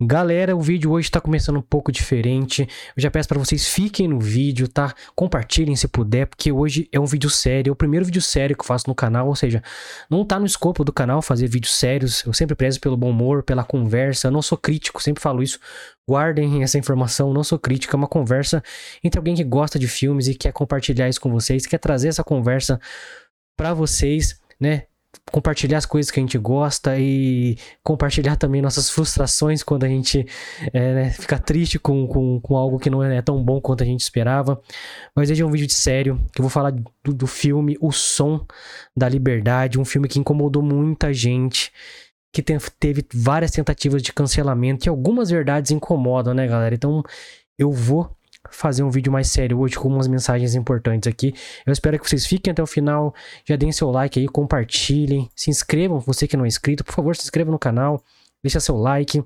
Galera, 0.00 0.54
o 0.54 0.60
vídeo 0.60 0.92
hoje 0.92 1.10
tá 1.10 1.20
começando 1.20 1.56
um 1.56 1.62
pouco 1.62 1.90
diferente. 1.90 2.62
Eu 2.96 3.02
já 3.02 3.10
peço 3.10 3.28
para 3.28 3.36
vocês 3.40 3.66
fiquem 3.66 4.06
no 4.06 4.20
vídeo, 4.20 4.68
tá? 4.68 4.94
Compartilhem 5.12 5.74
se 5.74 5.88
puder, 5.88 6.24
porque 6.26 6.52
hoje 6.52 6.88
é 6.92 7.00
um 7.00 7.04
vídeo 7.04 7.28
sério, 7.28 7.70
é 7.70 7.72
o 7.72 7.76
primeiro 7.76 8.06
vídeo 8.06 8.22
sério 8.22 8.54
que 8.54 8.62
eu 8.62 8.64
faço 8.64 8.84
no 8.86 8.94
canal, 8.94 9.26
ou 9.26 9.34
seja, 9.34 9.60
não 10.08 10.24
tá 10.24 10.38
no 10.38 10.46
escopo 10.46 10.84
do 10.84 10.92
canal 10.92 11.20
fazer 11.20 11.48
vídeos 11.48 11.74
sérios. 11.74 12.24
Eu 12.24 12.32
sempre 12.32 12.54
prezo 12.54 12.78
pelo 12.78 12.96
bom 12.96 13.10
humor, 13.10 13.42
pela 13.42 13.64
conversa. 13.64 14.28
Eu 14.28 14.30
não 14.30 14.40
sou 14.40 14.56
crítico, 14.56 15.02
sempre 15.02 15.20
falo 15.20 15.42
isso. 15.42 15.58
Guardem 16.08 16.62
essa 16.62 16.78
informação, 16.78 17.32
não 17.32 17.42
sou 17.42 17.58
crítico, 17.58 17.96
é 17.96 17.98
uma 17.98 18.06
conversa 18.06 18.62
entre 19.02 19.18
alguém 19.18 19.34
que 19.34 19.42
gosta 19.42 19.80
de 19.80 19.88
filmes 19.88 20.28
e 20.28 20.34
quer 20.36 20.52
compartilhar 20.52 21.08
isso 21.08 21.20
com 21.20 21.28
vocês, 21.32 21.66
quer 21.66 21.78
trazer 21.78 22.06
essa 22.06 22.22
conversa 22.22 22.80
para 23.56 23.74
vocês, 23.74 24.40
né? 24.60 24.84
Compartilhar 25.30 25.78
as 25.78 25.86
coisas 25.86 26.10
que 26.10 26.18
a 26.18 26.22
gente 26.22 26.38
gosta 26.38 26.98
e 26.98 27.56
compartilhar 27.82 28.36
também 28.36 28.62
nossas 28.62 28.90
frustrações 28.90 29.62
quando 29.62 29.84
a 29.84 29.88
gente 29.88 30.26
é, 30.72 30.94
né, 30.94 31.10
fica 31.10 31.38
triste 31.38 31.78
com, 31.78 32.06
com, 32.06 32.40
com, 32.40 32.56
algo 32.56 32.78
que 32.78 32.90
não 32.90 33.02
é 33.02 33.22
tão 33.22 33.42
bom 33.42 33.60
quanto 33.60 33.82
a 33.82 33.86
gente 33.86 34.00
esperava. 34.00 34.60
Mas 35.14 35.30
hoje 35.30 35.42
é 35.42 35.46
um 35.46 35.50
vídeo 35.50 35.66
de 35.66 35.74
sério, 35.74 36.20
que 36.32 36.40
eu 36.40 36.42
vou 36.42 36.50
falar 36.50 36.70
do, 36.70 37.14
do 37.14 37.26
filme 37.26 37.76
O 37.80 37.92
Som 37.92 38.46
da 38.96 39.08
Liberdade, 39.08 39.78
um 39.78 39.84
filme 39.84 40.08
que 40.08 40.18
incomodou 40.18 40.62
muita 40.62 41.12
gente, 41.12 41.72
que 42.32 42.42
teve 42.42 43.06
várias 43.14 43.50
tentativas 43.50 44.02
de 44.02 44.12
cancelamento 44.12 44.86
e 44.86 44.88
algumas 44.88 45.30
verdades 45.30 45.70
incomodam, 45.70 46.34
né, 46.34 46.46
galera? 46.46 46.74
Então 46.74 47.02
eu 47.58 47.72
vou 47.72 48.17
fazer 48.50 48.82
um 48.82 48.90
vídeo 48.90 49.12
mais 49.12 49.28
sério 49.28 49.58
hoje 49.58 49.76
com 49.76 49.88
umas 49.88 50.08
mensagens 50.08 50.54
importantes 50.54 51.08
aqui. 51.08 51.34
Eu 51.66 51.72
espero 51.72 51.98
que 51.98 52.08
vocês 52.08 52.26
fiquem 52.26 52.50
até 52.50 52.62
o 52.62 52.66
final, 52.66 53.14
já 53.44 53.56
deem 53.56 53.72
seu 53.72 53.90
like 53.90 54.18
aí, 54.18 54.26
compartilhem, 54.26 55.30
se 55.34 55.50
inscrevam, 55.50 56.00
você 56.00 56.26
que 56.26 56.36
não 56.36 56.44
é 56.44 56.48
inscrito, 56.48 56.84
por 56.84 56.94
favor, 56.94 57.16
se 57.16 57.22
inscreva 57.22 57.50
no 57.50 57.58
canal, 57.58 58.02
deixa 58.42 58.60
seu 58.60 58.76
like, 58.76 59.22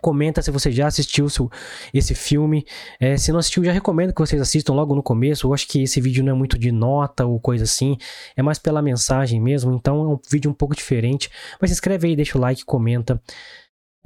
comenta 0.00 0.42
se 0.42 0.50
você 0.50 0.70
já 0.70 0.86
assistiu 0.86 1.28
seu, 1.28 1.50
esse 1.92 2.14
filme. 2.14 2.66
É, 3.00 3.16
se 3.16 3.32
não 3.32 3.38
assistiu, 3.38 3.64
já 3.64 3.72
recomendo 3.72 4.12
que 4.12 4.20
vocês 4.20 4.40
assistam 4.40 4.74
logo 4.74 4.94
no 4.94 5.02
começo. 5.02 5.46
Eu 5.46 5.54
acho 5.54 5.66
que 5.66 5.82
esse 5.82 6.00
vídeo 6.00 6.22
não 6.24 6.32
é 6.32 6.34
muito 6.34 6.58
de 6.58 6.70
nota 6.70 7.24
ou 7.24 7.40
coisa 7.40 7.64
assim, 7.64 7.96
é 8.36 8.42
mais 8.42 8.58
pela 8.58 8.82
mensagem 8.82 9.40
mesmo, 9.40 9.72
então 9.72 10.00
é 10.00 10.14
um 10.14 10.18
vídeo 10.30 10.50
um 10.50 10.54
pouco 10.54 10.74
diferente. 10.74 11.30
Mas 11.60 11.70
se 11.70 11.74
inscreve 11.74 12.08
aí, 12.08 12.16
deixa 12.16 12.36
o 12.36 12.40
like, 12.40 12.64
comenta. 12.64 13.20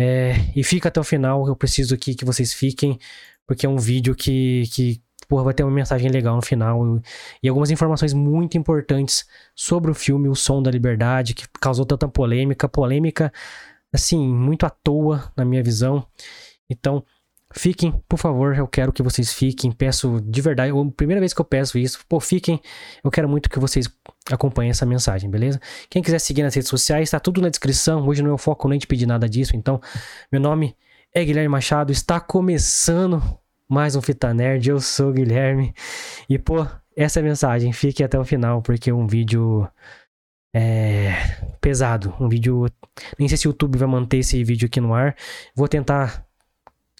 É, 0.02 0.32
e 0.56 0.64
fica 0.64 0.88
até 0.88 0.98
o 0.98 1.04
final, 1.04 1.46
eu 1.46 1.54
preciso 1.54 1.94
aqui 1.94 2.14
que 2.14 2.24
vocês 2.24 2.54
fiquem 2.54 2.98
porque 3.46 3.66
é 3.66 3.68
um 3.68 3.76
vídeo 3.76 4.14
que, 4.14 4.62
que 4.72 5.02
porra, 5.28 5.44
vai 5.44 5.52
ter 5.52 5.62
uma 5.62 5.70
mensagem 5.70 6.08
legal 6.08 6.36
no 6.36 6.40
final 6.40 7.02
e 7.42 7.48
algumas 7.50 7.70
informações 7.70 8.14
muito 8.14 8.56
importantes 8.56 9.26
sobre 9.54 9.90
o 9.90 9.94
filme 9.94 10.26
O 10.26 10.34
Som 10.34 10.62
da 10.62 10.70
Liberdade, 10.70 11.34
que 11.34 11.46
causou 11.60 11.84
tanta 11.84 12.08
polêmica, 12.08 12.66
polêmica 12.66 13.30
assim, 13.92 14.26
muito 14.26 14.64
à 14.64 14.70
toa 14.70 15.30
na 15.36 15.44
minha 15.44 15.62
visão. 15.62 16.06
Então, 16.70 17.04
fiquem, 17.52 17.92
por 18.08 18.18
favor, 18.18 18.56
eu 18.56 18.66
quero 18.66 18.94
que 18.94 19.02
vocês 19.02 19.34
fiquem, 19.34 19.70
peço 19.70 20.18
de 20.22 20.40
verdade, 20.40 20.72
a 20.72 20.92
primeira 20.96 21.20
vez 21.20 21.34
que 21.34 21.40
eu 21.42 21.44
peço 21.44 21.76
isso, 21.76 22.00
pô, 22.08 22.20
fiquem, 22.20 22.58
eu 23.04 23.10
quero 23.10 23.28
muito 23.28 23.50
que 23.50 23.58
vocês 23.58 23.86
acompanhem 24.30 24.70
essa 24.70 24.84
mensagem, 24.84 25.30
beleza? 25.30 25.60
Quem 25.88 26.02
quiser 26.02 26.18
seguir 26.18 26.42
nas 26.42 26.54
redes 26.54 26.68
sociais, 26.68 27.10
tá 27.10 27.20
tudo 27.20 27.40
na 27.40 27.48
descrição, 27.48 28.06
hoje 28.06 28.22
não 28.22 28.30
é 28.30 28.34
o 28.34 28.38
foco 28.38 28.68
nem 28.68 28.78
de 28.78 28.86
pedir 28.86 29.06
nada 29.06 29.28
disso, 29.28 29.56
então, 29.56 29.80
meu 30.30 30.40
nome 30.40 30.76
é 31.12 31.24
Guilherme 31.24 31.48
Machado, 31.48 31.92
está 31.92 32.20
começando 32.20 33.22
mais 33.68 33.94
um 33.94 34.02
Fita 34.02 34.34
Nerd, 34.34 34.68
eu 34.68 34.80
sou 34.80 35.10
o 35.10 35.12
Guilherme. 35.12 35.72
E, 36.28 36.38
pô, 36.38 36.66
essa 36.96 37.20
é 37.20 37.22
a 37.22 37.24
mensagem, 37.24 37.72
fique 37.72 38.02
até 38.02 38.18
o 38.18 38.24
final, 38.24 38.60
porque 38.62 38.90
é 38.90 38.94
um 38.94 39.06
vídeo 39.06 39.68
é, 40.52 41.12
pesado. 41.60 42.14
Um 42.20 42.28
vídeo. 42.28 42.66
Nem 43.18 43.28
sei 43.28 43.38
se 43.38 43.46
o 43.46 43.50
YouTube 43.50 43.78
vai 43.78 43.88
manter 43.88 44.18
esse 44.18 44.42
vídeo 44.44 44.66
aqui 44.66 44.80
no 44.80 44.94
ar. 44.94 45.16
Vou 45.54 45.68
tentar 45.68 46.26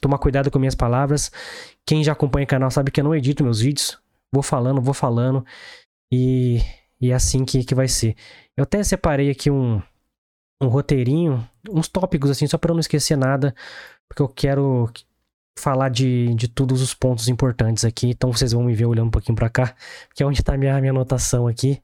tomar 0.00 0.18
cuidado 0.18 0.50
com 0.50 0.58
minhas 0.58 0.74
palavras. 0.74 1.30
Quem 1.84 2.02
já 2.02 2.12
acompanha 2.12 2.44
o 2.44 2.48
canal 2.48 2.70
sabe 2.70 2.90
que 2.90 3.00
eu 3.00 3.04
não 3.04 3.14
edito 3.14 3.44
meus 3.44 3.60
vídeos. 3.60 3.98
Vou 4.32 4.42
falando, 4.42 4.80
vou 4.80 4.94
falando. 4.94 5.44
E, 6.12 6.62
e 7.00 7.10
é 7.10 7.14
assim 7.14 7.44
que, 7.44 7.64
que 7.64 7.74
vai 7.74 7.88
ser. 7.88 8.14
Eu 8.56 8.64
até 8.64 8.82
separei 8.84 9.30
aqui 9.30 9.50
um, 9.50 9.82
um 10.60 10.68
roteirinho, 10.68 11.48
uns 11.68 11.88
tópicos 11.88 12.30
assim, 12.30 12.46
só 12.46 12.58
para 12.58 12.70
eu 12.70 12.74
não 12.74 12.80
esquecer 12.80 13.16
nada. 13.16 13.54
Porque 14.08 14.22
eu 14.22 14.28
quero 14.28 14.90
falar 15.58 15.88
de, 15.88 16.34
de 16.34 16.48
todos 16.48 16.82
os 16.82 16.94
pontos 16.94 17.28
importantes 17.28 17.84
aqui. 17.84 18.10
Então 18.10 18.32
vocês 18.32 18.52
vão 18.52 18.64
me 18.64 18.74
ver 18.74 18.86
olhando 18.86 19.08
um 19.08 19.12
pouquinho 19.12 19.36
para 19.36 19.48
cá, 19.48 19.74
que 20.14 20.22
é 20.22 20.26
onde 20.26 20.42
tá 20.42 20.56
minha, 20.56 20.78
minha 20.80 20.92
anotação 20.92 21.46
aqui. 21.46 21.82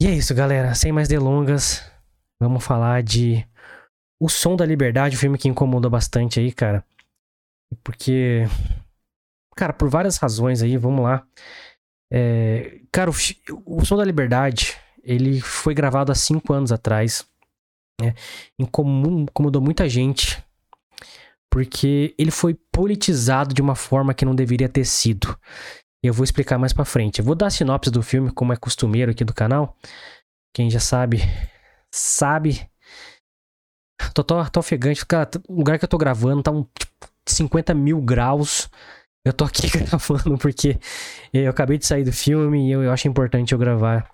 E 0.00 0.06
é 0.06 0.10
isso, 0.10 0.34
galera. 0.34 0.74
Sem 0.74 0.92
mais 0.92 1.08
delongas, 1.08 1.82
vamos 2.40 2.64
falar 2.64 3.02
de 3.02 3.44
O 4.20 4.28
Som 4.28 4.54
da 4.54 4.64
Liberdade, 4.64 5.16
um 5.16 5.18
filme 5.18 5.38
que 5.38 5.48
incomodou 5.48 5.90
bastante 5.90 6.38
aí, 6.38 6.52
cara. 6.52 6.84
Porque, 7.82 8.44
cara, 9.56 9.72
por 9.72 9.88
várias 9.88 10.16
razões 10.18 10.62
aí, 10.62 10.76
vamos 10.76 11.02
lá. 11.02 11.26
É, 12.10 12.80
cara, 12.90 13.10
o, 13.10 13.14
o 13.66 13.84
Som 13.84 13.96
da 13.96 14.04
Liberdade, 14.04 14.76
ele 15.02 15.40
foi 15.40 15.74
gravado 15.74 16.12
há 16.12 16.14
cinco 16.14 16.52
anos 16.52 16.72
atrás. 16.72 17.26
Né? 18.00 18.14
Incomodou 18.58 19.60
muita 19.60 19.88
gente 19.88 20.42
porque 21.50 22.14
ele 22.18 22.30
foi 22.30 22.54
politizado 22.72 23.54
de 23.54 23.62
uma 23.62 23.74
forma 23.74 24.14
que 24.14 24.24
não 24.24 24.34
deveria 24.34 24.68
ter 24.68 24.84
sido. 24.84 25.36
Eu 26.02 26.12
vou 26.12 26.22
explicar 26.22 26.58
mais 26.58 26.72
para 26.72 26.84
frente. 26.84 27.18
Eu 27.18 27.24
vou 27.24 27.34
dar 27.34 27.50
sinopse 27.50 27.90
do 27.90 28.02
filme, 28.02 28.30
como 28.30 28.52
é 28.52 28.56
costumeiro 28.56 29.10
aqui 29.10 29.24
do 29.24 29.34
canal. 29.34 29.76
Quem 30.54 30.70
já 30.70 30.78
sabe, 30.78 31.22
sabe. 31.92 32.68
Tô, 34.14 34.22
tô, 34.22 34.44
tô 34.50 34.60
ofegante. 34.60 35.04
O 35.48 35.54
lugar 35.56 35.78
que 35.78 35.84
eu 35.84 35.88
tô 35.88 35.98
gravando 35.98 36.42
tá 36.42 36.50
um 36.50 36.62
tipo, 36.62 37.08
50 37.26 37.74
mil 37.74 38.00
graus. 38.00 38.70
Eu 39.28 39.32
tô 39.34 39.44
aqui 39.44 39.68
gravando 39.76 40.38
porque 40.38 40.78
eu 41.32 41.50
acabei 41.50 41.76
de 41.76 41.84
sair 41.84 42.02
do 42.02 42.12
filme 42.12 42.66
e 42.66 42.72
eu, 42.72 42.82
eu 42.82 42.90
acho 42.90 43.06
importante 43.06 43.52
eu 43.52 43.58
gravar 43.58 44.10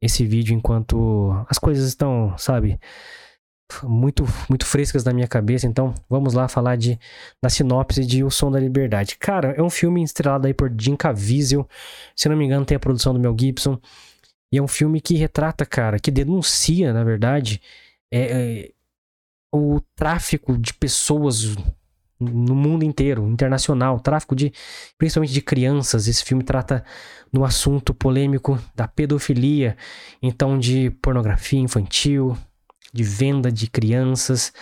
esse 0.00 0.24
vídeo 0.24 0.54
enquanto 0.54 1.32
as 1.46 1.58
coisas 1.58 1.86
estão, 1.86 2.36
sabe, 2.38 2.80
muito 3.82 4.24
muito 4.48 4.64
frescas 4.64 5.04
na 5.04 5.12
minha 5.12 5.28
cabeça, 5.28 5.66
então 5.66 5.94
vamos 6.08 6.32
lá 6.32 6.48
falar 6.48 6.76
de 6.76 6.98
na 7.42 7.50
sinopse 7.50 8.06
de 8.06 8.24
O 8.24 8.30
Som 8.30 8.50
da 8.50 8.58
Liberdade. 8.58 9.18
Cara, 9.18 9.52
é 9.58 9.62
um 9.62 9.68
filme 9.68 10.02
estrelado 10.02 10.46
aí 10.46 10.54
por 10.54 10.72
Jim 10.78 10.96
Caviezel, 10.96 11.68
se 12.14 12.26
não 12.26 12.36
me 12.36 12.46
engano 12.46 12.64
tem 12.64 12.76
a 12.76 12.80
produção 12.80 13.12
do 13.12 13.20
Mel 13.20 13.36
Gibson, 13.38 13.78
e 14.50 14.56
é 14.56 14.62
um 14.62 14.68
filme 14.68 15.02
que 15.02 15.16
retrata, 15.16 15.66
cara, 15.66 15.98
que 15.98 16.10
denuncia, 16.10 16.94
na 16.94 17.04
verdade, 17.04 17.60
é, 18.10 18.20
é, 18.20 18.70
o 19.52 19.82
tráfico 19.94 20.56
de 20.56 20.72
pessoas 20.72 21.56
no 22.18 22.54
mundo 22.54 22.84
inteiro, 22.84 23.26
internacional, 23.28 24.00
tráfico 24.00 24.34
de 24.34 24.52
principalmente 24.98 25.32
de 25.32 25.42
crianças. 25.42 26.08
Esse 26.08 26.24
filme 26.24 26.42
trata 26.42 26.84
no 27.32 27.44
assunto 27.44 27.92
polêmico 27.92 28.58
da 28.74 28.88
pedofilia, 28.88 29.76
então 30.22 30.58
de 30.58 30.90
pornografia 31.02 31.60
infantil, 31.60 32.36
de 32.92 33.02
venda 33.02 33.52
de 33.52 33.68
crianças 33.68 34.52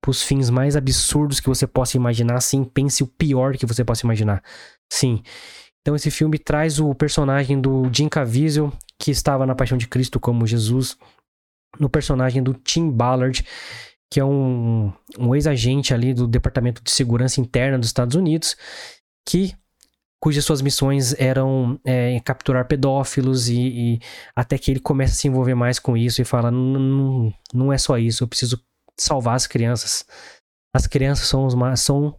para 0.00 0.10
os 0.10 0.22
fins 0.22 0.50
mais 0.50 0.76
absurdos 0.76 1.40
que 1.40 1.48
você 1.48 1.66
possa 1.66 1.96
imaginar. 1.96 2.40
Sim, 2.40 2.64
pense 2.64 3.02
o 3.02 3.06
pior 3.06 3.56
que 3.56 3.66
você 3.66 3.84
possa 3.84 4.04
imaginar. 4.04 4.42
Sim. 4.92 5.22
Então 5.80 5.94
esse 5.94 6.10
filme 6.10 6.38
traz 6.38 6.80
o 6.80 6.94
personagem 6.94 7.60
do 7.60 7.88
Jim 7.92 8.08
Caviezel, 8.08 8.72
que 8.98 9.10
estava 9.10 9.46
na 9.46 9.54
Paixão 9.54 9.78
de 9.78 9.86
Cristo 9.86 10.18
como 10.18 10.46
Jesus, 10.46 10.96
no 11.78 11.88
personagem 11.88 12.42
do 12.42 12.54
Tim 12.54 12.90
Ballard, 12.90 13.44
que 14.14 14.20
é 14.20 14.24
um, 14.24 14.92
um 15.18 15.34
ex-agente 15.34 15.92
ali 15.92 16.14
do 16.14 16.28
Departamento 16.28 16.80
de 16.80 16.92
Segurança 16.92 17.40
Interna 17.40 17.76
dos 17.76 17.88
Estados 17.88 18.14
Unidos, 18.14 18.56
que 19.28 19.52
cujas 20.20 20.44
suas 20.44 20.62
missões 20.62 21.18
eram 21.18 21.80
é, 21.84 22.20
capturar 22.20 22.68
pedófilos 22.68 23.48
e, 23.48 23.58
e, 23.96 24.00
até 24.36 24.56
que 24.56 24.70
ele 24.70 24.78
começa 24.78 25.14
a 25.14 25.16
se 25.16 25.26
envolver 25.26 25.56
mais 25.56 25.80
com 25.80 25.96
isso 25.96 26.22
e 26.22 26.24
fala 26.24 26.48
não, 26.48 27.34
não 27.52 27.72
é 27.72 27.76
só 27.76 27.98
isso, 27.98 28.22
eu 28.22 28.28
preciso 28.28 28.64
salvar 28.96 29.34
as 29.34 29.48
crianças. 29.48 30.06
As 30.72 30.86
crianças 30.86 31.26
são, 31.26 31.44
os, 31.44 31.80
são 31.80 32.16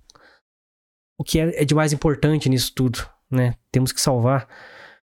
o 1.17 1.23
que 1.23 1.39
é, 1.39 1.61
é 1.61 1.63
de 1.63 1.73
mais 1.73 1.93
importante 1.93 2.49
nisso 2.49 2.73
tudo, 2.75 3.09
né? 3.31 3.55
Temos 3.71 3.93
que 3.93 4.01
salvar 4.01 4.49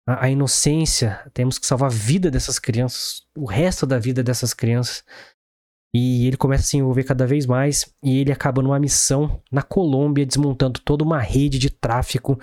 a, 0.06 0.26
a 0.26 0.30
inocência, 0.30 1.28
temos 1.34 1.58
que 1.58 1.66
salvar 1.66 1.90
a 1.90 1.92
vida 1.92 2.30
dessas 2.30 2.60
crianças, 2.60 3.26
o 3.36 3.44
resto 3.44 3.84
da 3.88 3.98
vida 3.98 4.22
dessas 4.22 4.54
crianças. 4.54 5.02
E 5.94 6.26
ele 6.26 6.36
começa 6.36 6.64
a 6.64 6.66
se 6.66 6.76
envolver 6.76 7.04
cada 7.04 7.26
vez 7.26 7.46
mais 7.46 7.90
e 8.02 8.18
ele 8.18 8.30
acaba 8.30 8.60
numa 8.62 8.78
missão 8.78 9.40
na 9.50 9.62
Colômbia, 9.62 10.26
desmontando 10.26 10.80
toda 10.80 11.02
uma 11.02 11.20
rede 11.20 11.58
de 11.58 11.70
tráfico 11.70 12.38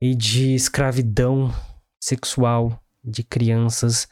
e 0.00 0.14
de 0.14 0.54
escravidão 0.54 1.52
sexual 2.00 2.80
de 3.04 3.22
crianças, 3.22 4.08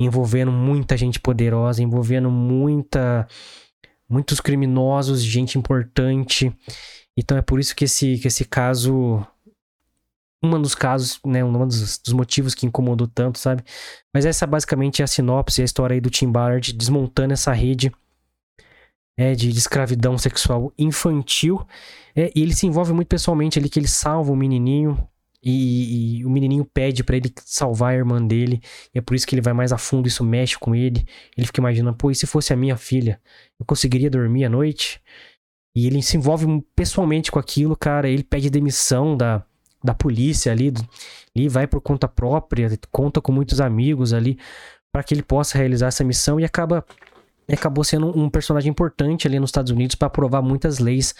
envolvendo 0.00 0.50
muita 0.50 0.96
gente 0.96 1.20
poderosa, 1.20 1.82
envolvendo 1.82 2.30
muita 2.30 3.26
muitos 4.08 4.40
criminosos, 4.40 5.22
gente 5.22 5.58
importante. 5.58 6.54
Então 7.16 7.36
é 7.36 7.42
por 7.42 7.58
isso 7.58 7.74
que 7.74 7.84
esse, 7.84 8.18
que 8.18 8.28
esse 8.28 8.44
caso 8.44 9.26
um 10.42 10.60
dos 10.60 10.74
casos, 10.74 11.18
né, 11.26 11.42
um 11.42 11.66
dos, 11.66 11.98
dos, 11.98 12.12
motivos 12.12 12.54
que 12.54 12.66
incomodou 12.66 13.08
tanto, 13.08 13.38
sabe? 13.38 13.64
Mas 14.14 14.24
essa 14.24 14.46
basicamente 14.46 15.02
é 15.02 15.04
a 15.04 15.08
sinopse, 15.08 15.62
a 15.62 15.64
história 15.64 15.94
aí 15.94 16.00
do 16.00 16.10
Tim 16.10 16.30
Ballard 16.30 16.72
desmontando 16.72 17.32
essa 17.32 17.52
rede 17.52 17.90
é, 19.16 19.34
de, 19.34 19.52
de 19.52 19.58
escravidão 19.58 20.18
sexual 20.18 20.72
infantil. 20.78 21.66
É, 22.14 22.30
e 22.34 22.42
ele 22.42 22.54
se 22.54 22.66
envolve 22.66 22.92
muito 22.92 23.08
pessoalmente 23.08 23.58
ali, 23.58 23.68
que 23.68 23.78
ele 23.78 23.88
salva 23.88 24.32
o 24.32 24.36
menininho. 24.36 25.06
E, 25.42 26.18
e, 26.18 26.24
o 26.24 26.30
menininho 26.30 26.64
pede 26.64 27.04
para 27.04 27.16
ele 27.16 27.32
salvar 27.44 27.92
a 27.92 27.96
irmã 27.96 28.24
dele. 28.24 28.60
E 28.94 28.98
é 28.98 29.00
por 29.00 29.14
isso 29.14 29.26
que 29.26 29.34
ele 29.34 29.42
vai 29.42 29.52
mais 29.52 29.72
a 29.72 29.78
fundo, 29.78 30.08
isso 30.08 30.24
mexe 30.24 30.58
com 30.58 30.74
ele. 30.74 31.06
Ele 31.36 31.46
fica 31.46 31.60
imaginando, 31.60 31.96
pô, 31.96 32.10
e 32.10 32.14
se 32.14 32.26
fosse 32.26 32.52
a 32.52 32.56
minha 32.56 32.76
filha? 32.76 33.20
Eu 33.58 33.64
conseguiria 33.64 34.10
dormir 34.10 34.44
à 34.44 34.50
noite? 34.50 35.00
E 35.74 35.86
ele 35.86 36.02
se 36.02 36.16
envolve 36.16 36.46
pessoalmente 36.74 37.30
com 37.30 37.38
aquilo, 37.38 37.76
cara. 37.76 38.08
Ele 38.08 38.24
pede 38.24 38.50
demissão 38.50 39.16
da, 39.16 39.44
da 39.84 39.94
polícia 39.94 40.50
ali. 40.50 40.72
E 41.34 41.48
vai 41.48 41.66
por 41.66 41.80
conta 41.80 42.08
própria, 42.08 42.68
conta 42.90 43.20
com 43.20 43.30
muitos 43.30 43.60
amigos 43.60 44.12
ali 44.12 44.38
para 44.90 45.02
que 45.02 45.12
ele 45.12 45.22
possa 45.22 45.58
realizar 45.58 45.88
essa 45.88 46.02
missão 46.02 46.40
e 46.40 46.44
acaba 46.44 46.82
acabou 47.54 47.84
sendo 47.84 48.16
um 48.18 48.28
personagem 48.28 48.70
importante 48.70 49.26
ali 49.26 49.38
nos 49.38 49.48
Estados 49.48 49.70
Unidos 49.70 49.94
para 49.94 50.06
aprovar 50.06 50.42
muitas 50.42 50.78
leis 50.78 51.14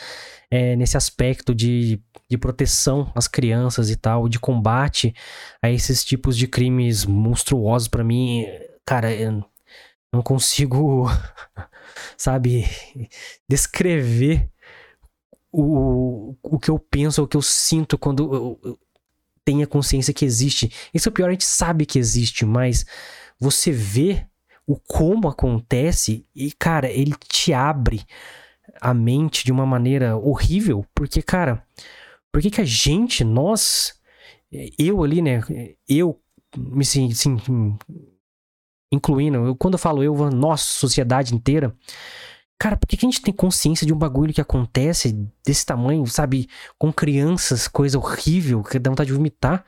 é, 0.50 0.76
nesse 0.76 0.96
aspecto 0.96 1.54
de, 1.54 2.00
de 2.28 2.38
proteção 2.38 3.10
às 3.14 3.28
crianças 3.28 3.90
e 3.90 3.96
tal, 3.96 4.28
de 4.28 4.38
combate 4.38 5.14
a 5.62 5.70
esses 5.70 6.04
tipos 6.04 6.36
de 6.36 6.46
crimes 6.46 7.04
monstruosos. 7.04 7.88
para 7.88 8.04
mim, 8.04 8.46
cara, 8.84 9.12
eu 9.12 9.44
não 10.12 10.22
consigo, 10.22 11.06
sabe, 12.16 12.64
descrever 13.48 14.50
o, 15.52 16.36
o 16.42 16.58
que 16.58 16.70
eu 16.70 16.78
penso, 16.78 17.22
o 17.22 17.28
que 17.28 17.36
eu 17.36 17.42
sinto 17.42 17.96
quando 17.96 18.34
eu, 18.34 18.60
eu 18.64 18.78
tenho 19.44 19.62
a 19.62 19.66
consciência 19.66 20.12
que 20.12 20.24
existe. 20.24 20.72
Isso 20.92 21.08
é 21.08 21.10
o 21.10 21.12
pior, 21.12 21.28
a 21.28 21.32
gente 21.32 21.44
sabe 21.44 21.86
que 21.86 21.98
existe, 21.98 22.44
mas 22.44 22.84
você 23.38 23.70
vê 23.70 24.26
o 24.66 24.76
como 24.76 25.28
acontece 25.28 26.26
e, 26.34 26.50
cara, 26.52 26.90
ele 26.90 27.14
te 27.28 27.52
abre 27.52 28.04
a 28.80 28.92
mente 28.92 29.44
de 29.44 29.52
uma 29.52 29.64
maneira 29.64 30.16
horrível, 30.16 30.84
porque, 30.94 31.22
cara, 31.22 31.64
por 32.32 32.42
que 32.42 32.50
que 32.50 32.60
a 32.60 32.64
gente, 32.64 33.22
nós, 33.22 33.94
eu 34.78 35.02
ali, 35.02 35.22
né, 35.22 35.40
eu 35.88 36.20
me 36.56 36.84
sim, 36.84 37.10
sim 37.12 37.36
incluindo, 38.92 39.38
eu, 39.38 39.56
quando 39.56 39.74
eu 39.74 39.78
falo 39.78 40.02
eu, 40.02 40.14
nossa, 40.30 40.64
sociedade 40.64 41.34
inteira, 41.34 41.74
cara, 42.58 42.76
por 42.76 42.86
que, 42.86 42.96
que 42.96 43.06
a 43.06 43.08
gente 43.08 43.22
tem 43.22 43.32
consciência 43.32 43.86
de 43.86 43.92
um 43.92 43.98
bagulho 43.98 44.34
que 44.34 44.40
acontece 44.40 45.12
desse 45.44 45.64
tamanho, 45.64 46.06
sabe, 46.06 46.48
com 46.78 46.92
crianças, 46.92 47.68
coisa 47.68 47.98
horrível, 47.98 48.62
que 48.62 48.78
dá 48.78 48.90
vontade 48.90 49.08
de 49.08 49.14
vomitar, 49.16 49.64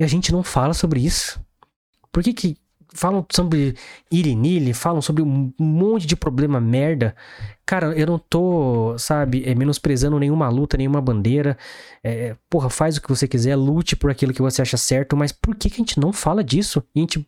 e 0.00 0.04
a 0.04 0.06
gente 0.06 0.32
não 0.32 0.42
fala 0.42 0.74
sobre 0.74 1.00
isso? 1.00 1.40
Por 2.10 2.22
que 2.22 2.32
que 2.32 2.56
falam 2.94 3.24
sobre 3.30 3.74
Irinile, 4.10 4.74
falam 4.74 5.00
sobre 5.00 5.22
um 5.22 5.52
monte 5.58 6.06
de 6.06 6.16
problema 6.16 6.60
merda. 6.60 7.14
Cara, 7.64 7.92
eu 7.98 8.06
não 8.06 8.18
tô, 8.18 8.96
sabe, 8.98 9.44
é, 9.46 9.54
menosprezando 9.54 10.18
nenhuma 10.18 10.48
luta, 10.48 10.76
nenhuma 10.76 11.00
bandeira. 11.00 11.56
É, 12.02 12.36
porra, 12.50 12.68
faz 12.68 12.96
o 12.96 13.02
que 13.02 13.08
você 13.08 13.26
quiser, 13.26 13.56
lute 13.56 13.96
por 13.96 14.10
aquilo 14.10 14.32
que 14.32 14.42
você 14.42 14.62
acha 14.62 14.76
certo, 14.76 15.16
mas 15.16 15.32
por 15.32 15.54
que, 15.54 15.70
que 15.70 15.76
a 15.76 15.84
gente 15.84 16.00
não 16.00 16.12
fala 16.12 16.42
disso? 16.44 16.82
E 16.94 17.00
a 17.00 17.02
gente 17.02 17.26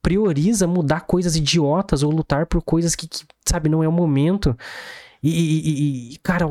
prioriza 0.00 0.66
mudar 0.66 1.02
coisas 1.02 1.36
idiotas 1.36 2.02
ou 2.02 2.10
lutar 2.10 2.46
por 2.46 2.62
coisas 2.62 2.94
que, 2.94 3.06
que 3.06 3.24
sabe, 3.46 3.68
não 3.68 3.82
é 3.82 3.88
o 3.88 3.92
momento. 3.92 4.56
E, 5.22 5.30
e, 5.30 6.14
e, 6.14 6.18
cara, 6.18 6.46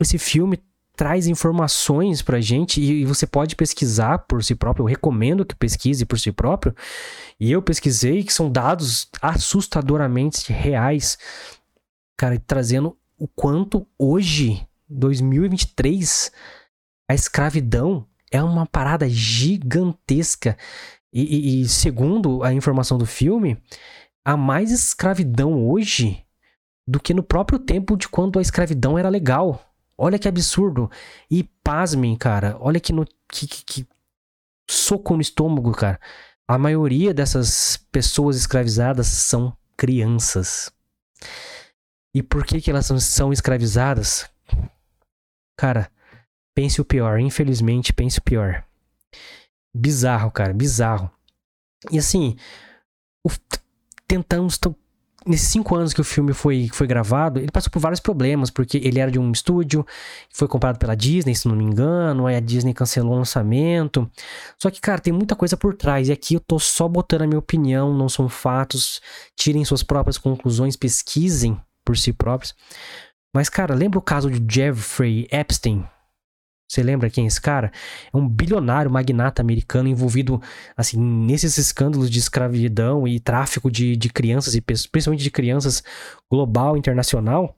esse 0.00 0.18
filme 0.18 0.58
traz 0.94 1.26
informações 1.26 2.22
pra 2.22 2.40
gente 2.40 2.80
e, 2.80 3.04
você 3.04 3.26
pode 3.26 3.56
pesquisar 3.56 4.18
por 4.20 4.44
si 4.44 4.54
próprio. 4.54 4.84
Eu 4.84 4.88
recomendo 4.88 5.44
que 5.44 5.54
pesquise 5.54 6.04
por 6.04 6.18
si 6.18 6.30
próprio. 6.30 6.74
E 7.40 7.50
eu 7.50 7.62
pesquisei 7.62 8.22
que 8.22 8.32
são 8.32 8.50
dados 8.50 9.08
assustadoramente 9.20 10.52
reais, 10.52 11.18
cara, 12.16 12.40
trazendo 12.46 12.96
o 13.18 13.26
quanto 13.26 13.86
hoje, 13.98 14.66
2023, 14.88 16.30
a 17.08 17.14
escravidão 17.14 18.06
é 18.30 18.42
uma 18.42 18.66
parada 18.66 19.08
gigantesca. 19.08 20.56
E, 21.12 21.22
e, 21.22 21.62
e 21.62 21.68
segundo 21.68 22.42
a 22.42 22.52
informação 22.52 22.98
do 22.98 23.06
filme, 23.06 23.60
há 24.24 24.36
mais 24.36 24.70
escravidão 24.70 25.68
hoje 25.68 26.24
do 26.86 26.98
que 27.00 27.14
no 27.14 27.22
próprio 27.22 27.58
tempo 27.58 27.96
de 27.96 28.08
quando 28.08 28.38
a 28.38 28.42
escravidão 28.42 28.98
era 28.98 29.08
legal. 29.08 29.71
Olha 29.96 30.18
que 30.18 30.28
absurdo. 30.28 30.90
E 31.30 31.44
pasmem, 31.62 32.16
cara. 32.16 32.56
Olha 32.60 32.80
que, 32.80 32.92
no, 32.92 33.04
que, 33.30 33.46
que, 33.46 33.64
que 33.64 33.88
soco 34.68 35.14
no 35.14 35.22
estômago, 35.22 35.72
cara. 35.72 36.00
A 36.46 36.58
maioria 36.58 37.14
dessas 37.14 37.76
pessoas 37.90 38.36
escravizadas 38.36 39.06
são 39.06 39.56
crianças. 39.76 40.72
E 42.14 42.22
por 42.22 42.44
que, 42.44 42.60
que 42.60 42.70
elas 42.70 42.86
são, 42.86 43.32
escravizadas? 43.32 44.30
Cara, 45.56 45.90
pense 46.54 46.80
o 46.80 46.84
pior. 46.84 47.18
Infelizmente, 47.20 47.92
pense 47.92 48.18
o 48.18 48.22
pior. 48.22 48.64
Bizarro, 49.74 50.30
cara. 50.30 50.52
Bizarro. 50.52 51.10
E 51.90 51.98
assim, 51.98 52.36
o, 53.24 53.30
tentamos 54.06 54.58
nesses 55.26 55.48
cinco 55.48 55.74
anos 55.74 55.92
que 55.92 56.00
o 56.00 56.04
filme 56.04 56.32
foi, 56.32 56.68
foi 56.72 56.86
gravado, 56.86 57.38
ele 57.38 57.50
passou 57.50 57.70
por 57.70 57.78
vários 57.78 58.00
problemas, 58.00 58.50
porque 58.50 58.78
ele 58.78 58.98
era 58.98 59.10
de 59.10 59.18
um 59.18 59.30
estúdio, 59.32 59.86
foi 60.32 60.48
comprado 60.48 60.78
pela 60.78 60.94
Disney, 60.94 61.34
se 61.34 61.48
não 61.48 61.56
me 61.56 61.64
engano, 61.64 62.26
aí 62.26 62.36
a 62.36 62.40
Disney 62.40 62.74
cancelou 62.74 63.14
o 63.14 63.18
lançamento. 63.18 64.10
Só 64.58 64.70
que, 64.70 64.80
cara, 64.80 65.00
tem 65.00 65.12
muita 65.12 65.36
coisa 65.36 65.56
por 65.56 65.74
trás, 65.74 66.08
e 66.08 66.12
aqui 66.12 66.34
eu 66.34 66.40
tô 66.40 66.58
só 66.58 66.88
botando 66.88 67.22
a 67.22 67.26
minha 67.26 67.38
opinião, 67.38 67.94
não 67.94 68.08
são 68.08 68.28
fatos, 68.28 69.00
tirem 69.36 69.64
suas 69.64 69.82
próprias 69.82 70.18
conclusões, 70.18 70.76
pesquisem 70.76 71.60
por 71.84 71.96
si 71.96 72.12
próprios. 72.12 72.54
Mas, 73.34 73.48
cara, 73.48 73.74
lembra 73.74 73.98
o 73.98 74.02
caso 74.02 74.30
de 74.30 74.54
Jeffrey 74.54 75.26
Epstein? 75.30 75.86
Você 76.72 76.82
lembra 76.82 77.10
quem 77.10 77.24
é 77.24 77.26
esse 77.26 77.38
cara? 77.38 77.70
É 78.10 78.16
um 78.16 78.26
bilionário 78.26 78.90
magnata 78.90 79.42
americano 79.42 79.90
envolvido, 79.90 80.40
assim, 80.74 80.98
nesses 80.98 81.58
escândalos 81.58 82.08
de 82.08 82.18
escravidão 82.18 83.06
e 83.06 83.20
tráfico 83.20 83.70
de, 83.70 83.94
de 83.94 84.08
crianças, 84.08 84.54
e 84.54 84.60
principalmente 84.62 85.22
de 85.22 85.30
crianças 85.30 85.82
global, 86.30 86.74
internacional. 86.74 87.54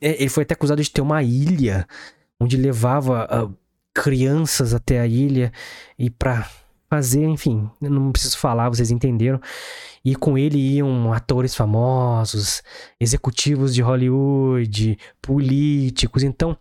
É, 0.00 0.18
ele 0.18 0.30
foi 0.30 0.44
até 0.44 0.54
acusado 0.54 0.82
de 0.82 0.90
ter 0.90 1.02
uma 1.02 1.22
ilha 1.22 1.86
onde 2.40 2.56
levava 2.56 3.26
uh, 3.26 3.54
crianças 3.92 4.72
até 4.72 4.98
a 4.98 5.06
ilha 5.06 5.52
e 5.98 6.08
para 6.08 6.48
fazer, 6.88 7.24
enfim, 7.24 7.68
não 7.82 8.12
preciso 8.12 8.38
falar, 8.38 8.70
vocês 8.70 8.90
entenderam. 8.90 9.38
E 10.02 10.14
com 10.14 10.38
ele 10.38 10.56
iam 10.56 11.12
atores 11.12 11.54
famosos, 11.54 12.62
executivos 12.98 13.74
de 13.74 13.82
Hollywood, 13.82 14.96
políticos. 15.20 16.22
Então, 16.22 16.56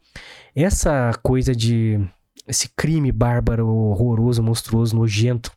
essa 0.64 1.12
coisa 1.22 1.56
de. 1.56 2.00
Esse 2.48 2.70
crime 2.70 3.12
bárbaro, 3.12 3.68
horroroso, 3.68 4.44
monstruoso, 4.44 4.96
nojento, 4.96 5.52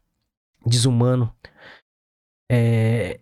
desumano, 0.64 1.30
é, 2.50 3.20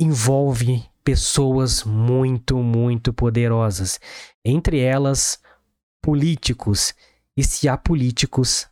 envolve 0.00 0.84
pessoas 1.02 1.82
muito, 1.82 2.58
muito 2.58 3.12
poderosas. 3.12 3.98
Entre 4.44 4.78
elas, 4.78 5.40
políticos. 6.00 6.94
E 7.36 7.42
se 7.42 7.68
há 7.68 7.76
políticos, 7.76 8.68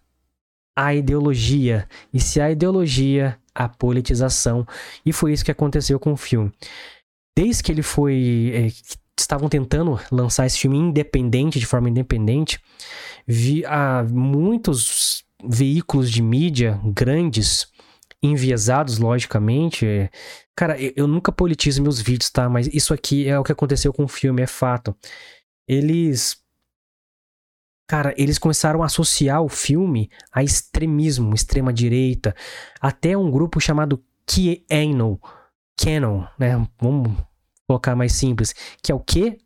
há 0.76 0.94
ideologia. 0.94 1.88
E 2.12 2.20
se 2.20 2.40
há 2.40 2.50
ideologia, 2.50 3.38
há 3.54 3.68
politização. 3.68 4.66
E 5.04 5.12
foi 5.12 5.32
isso 5.32 5.44
que 5.44 5.50
aconteceu 5.50 5.98
com 5.98 6.12
o 6.12 6.16
filme. 6.16 6.52
Desde 7.36 7.62
que 7.62 7.72
ele 7.72 7.82
foi. 7.82 8.52
É, 8.54 8.98
estavam 9.22 9.48
tentando 9.48 9.98
lançar 10.10 10.46
esse 10.46 10.58
filme 10.58 10.76
independente, 10.76 11.58
de 11.58 11.66
forma 11.66 11.88
independente, 11.88 12.60
vi 13.26 13.64
há 13.66 14.04
muitos 14.08 15.24
veículos 15.44 16.10
de 16.10 16.22
mídia 16.22 16.80
grandes, 16.84 17.68
enviesados, 18.22 18.98
logicamente. 18.98 20.10
Cara, 20.56 20.80
eu, 20.80 20.92
eu 20.96 21.06
nunca 21.06 21.30
politizo 21.30 21.82
meus 21.82 22.00
vídeos, 22.00 22.30
tá? 22.30 22.48
Mas 22.48 22.66
isso 22.68 22.92
aqui 22.92 23.28
é 23.28 23.38
o 23.38 23.44
que 23.44 23.52
aconteceu 23.52 23.92
com 23.92 24.04
o 24.04 24.08
filme, 24.08 24.42
é 24.42 24.46
fato. 24.46 24.94
Eles 25.66 26.42
Cara, 27.90 28.14
eles 28.18 28.38
começaram 28.38 28.82
a 28.82 28.86
associar 28.86 29.40
o 29.42 29.48
filme 29.48 30.10
a 30.30 30.42
extremismo, 30.42 31.34
extrema 31.34 31.72
direita, 31.72 32.36
até 32.78 33.16
um 33.16 33.30
grupo 33.30 33.58
chamado 33.58 34.04
QAnon, 34.26 35.16
Canon, 35.74 36.26
né? 36.38 36.68
Vamos 36.78 37.16
colocar 37.68 37.94
mais 37.94 38.14
simples, 38.14 38.54
que 38.82 38.90
é 38.90 38.94
o 38.94 38.98
Q-A-N-O-N, 38.98 39.38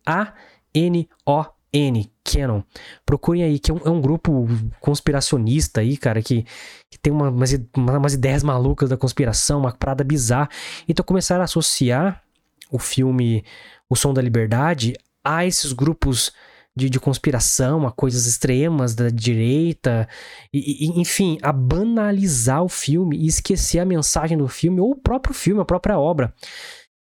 Canon. 2.23 2.63
Procurem 3.05 3.43
aí, 3.43 3.59
que 3.59 3.69
é 3.69 3.73
um, 3.73 3.81
é 3.85 3.89
um, 3.89 3.99
grupo 3.99 4.47
conspiracionista 4.79 5.81
aí, 5.81 5.97
cara, 5.97 6.21
que, 6.21 6.45
que 6.89 6.97
tem 6.97 7.11
uma, 7.11 7.29
umas, 7.29 7.53
umas 7.75 8.13
ideias 8.13 8.41
malucas 8.41 8.89
da 8.89 8.95
conspiração, 8.95 9.59
uma 9.59 9.73
parada 9.73 10.05
bizarra. 10.05 10.47
Então 10.87 11.03
começaram 11.03 11.41
a 11.41 11.43
associar 11.45 12.23
o 12.71 12.79
filme 12.79 13.43
O 13.89 13.95
Som 13.95 14.13
da 14.13 14.21
Liberdade 14.21 14.93
a 15.21 15.45
esses 15.45 15.73
grupos 15.73 16.31
de, 16.75 16.89
de 16.89 16.99
conspiração, 16.99 17.85
a 17.85 17.91
coisas 17.91 18.25
extremas 18.25 18.95
da 18.95 19.09
direita, 19.09 20.07
e, 20.51 20.85
e, 20.85 20.99
enfim, 20.99 21.37
a 21.41 21.51
banalizar 21.51 22.63
o 22.63 22.69
filme 22.69 23.17
e 23.17 23.27
esquecer 23.27 23.79
a 23.79 23.85
mensagem 23.85 24.37
do 24.37 24.47
filme, 24.47 24.79
ou 24.79 24.91
o 24.91 24.95
próprio 24.95 25.35
filme, 25.35 25.61
a 25.61 25.65
própria 25.65 25.99
obra 25.99 26.33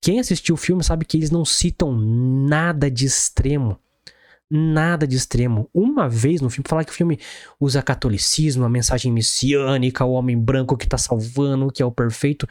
Quem 0.03 0.19
assistiu 0.19 0.57
o 0.57 0.59
filme 0.59 0.83
sabe 0.83 1.05
que 1.05 1.17
eles 1.17 1.31
não 1.31 1.45
citam 1.45 1.93
nada 1.97 2.91
de 2.91 3.07
extremo. 3.07 3.79
Nada 4.51 5.07
de 5.07 5.17
extremo. 5.17 5.71
Uma 5.73 6.09
vez 6.09 6.41
no 6.41 6.51
filme, 6.51 6.69
falar 6.69 6.85
que 6.85 6.91
o 6.91 6.95
filme 6.95 7.21
usa 7.59 7.81
catolicismo, 7.81 8.65
a 8.65 8.69
mensagem 8.69 9.13
messiânica, 9.13 10.05
o 10.05 10.13
homem 10.13 10.37
branco 10.37 10.77
que 10.77 10.89
tá 10.89 10.99
salvando, 10.99 11.71
que 11.71 11.81
é 11.81 11.87
o 11.87 11.93
perfeito. 11.93 12.49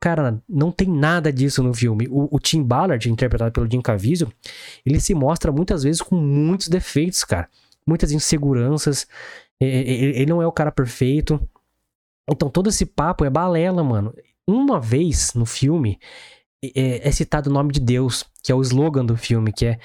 Cara, 0.00 0.42
não 0.48 0.72
tem 0.72 0.88
nada 0.88 1.30
disso 1.30 1.62
no 1.62 1.74
filme. 1.74 2.08
O, 2.10 2.34
o 2.34 2.40
Tim 2.40 2.62
Ballard, 2.62 3.08
interpretado 3.08 3.52
pelo 3.52 3.70
Jim 3.70 3.82
Caviezel, 3.82 4.32
ele 4.84 4.98
se 4.98 5.14
mostra 5.14 5.52
muitas 5.52 5.82
vezes 5.82 6.00
com 6.00 6.16
muitos 6.16 6.68
defeitos, 6.68 7.22
cara. 7.22 7.48
Muitas 7.86 8.12
inseguranças. 8.12 9.06
Ele 9.60 10.26
não 10.26 10.40
é 10.40 10.46
o 10.46 10.52
cara 10.52 10.72
perfeito. 10.72 11.38
Então 12.28 12.48
todo 12.48 12.70
esse 12.70 12.86
papo 12.86 13.26
é 13.26 13.30
balela, 13.30 13.84
mano. 13.84 14.14
Uma 14.46 14.80
vez 14.80 15.34
no 15.34 15.46
filme, 15.46 15.98
é, 16.74 17.08
é, 17.08 17.10
citado 17.10 17.50
o 17.50 17.52
nome 17.52 17.72
de 17.72 17.80
Deus, 17.80 18.24
que 18.42 18.52
é 18.52 18.54
o 18.54 18.62
slogan 18.62 19.04
do 19.04 19.16
filme, 19.16 19.52
que 19.52 19.66
é 19.66 19.78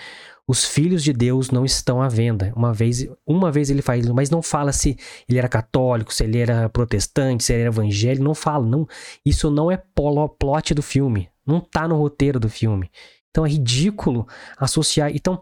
os 0.48 0.66
filhos 0.66 1.04
de 1.04 1.14
Deus 1.14 1.52
não 1.52 1.64
estão 1.64 2.02
à 2.02 2.08
venda. 2.08 2.52
Uma 2.56 2.74
vez, 2.74 3.08
uma 3.26 3.52
vez 3.52 3.70
ele 3.70 3.84
faz, 3.84 4.08
mas 4.08 4.32
não 4.32 4.42
fala 4.42 4.72
se 4.72 4.98
ele 5.28 5.38
era 5.38 5.48
católico, 5.48 6.12
se 6.12 6.24
ele 6.24 6.40
era 6.40 6.68
protestante, 6.70 7.44
se 7.44 7.54
ele 7.54 7.62
era 7.62 7.70
evangélico, 7.70 8.24
não 8.24 8.34
fala, 8.34 8.66
não. 8.66 8.88
Isso 9.24 9.52
não 9.52 9.72
é 9.72 9.78
polo, 9.78 10.28
plot 10.28 10.74
do 10.74 10.82
filme, 10.82 11.30
não 11.46 11.60
tá 11.60 11.88
no 11.88 11.96
roteiro 11.96 12.40
do 12.40 12.50
filme. 12.50 12.90
Então 13.30 13.46
é 13.46 13.50
ridículo 13.50 14.28
associar. 14.58 15.12
Então, 15.14 15.40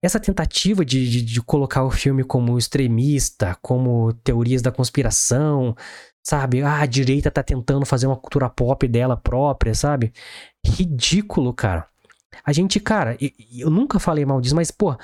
essa 0.00 0.20
tentativa 0.20 0.84
de, 0.84 1.10
de, 1.10 1.22
de 1.22 1.42
colocar 1.42 1.82
o 1.84 1.90
filme 1.90 2.22
como 2.22 2.56
extremista, 2.56 3.56
como 3.60 4.12
teorias 4.22 4.62
da 4.62 4.70
conspiração, 4.70 5.74
sabe? 6.26 6.60
Ah, 6.60 6.80
a 6.80 6.86
direita 6.86 7.30
tá 7.30 7.40
tentando 7.40 7.86
fazer 7.86 8.08
uma 8.08 8.16
cultura 8.16 8.50
pop 8.50 8.88
dela 8.88 9.16
própria, 9.16 9.72
sabe? 9.76 10.12
Ridículo, 10.66 11.54
cara. 11.54 11.86
A 12.44 12.52
gente, 12.52 12.80
cara, 12.80 13.16
eu 13.56 13.70
nunca 13.70 14.00
falei 14.00 14.24
mal 14.26 14.40
disso, 14.40 14.56
mas, 14.56 14.72
pô, 14.72 14.96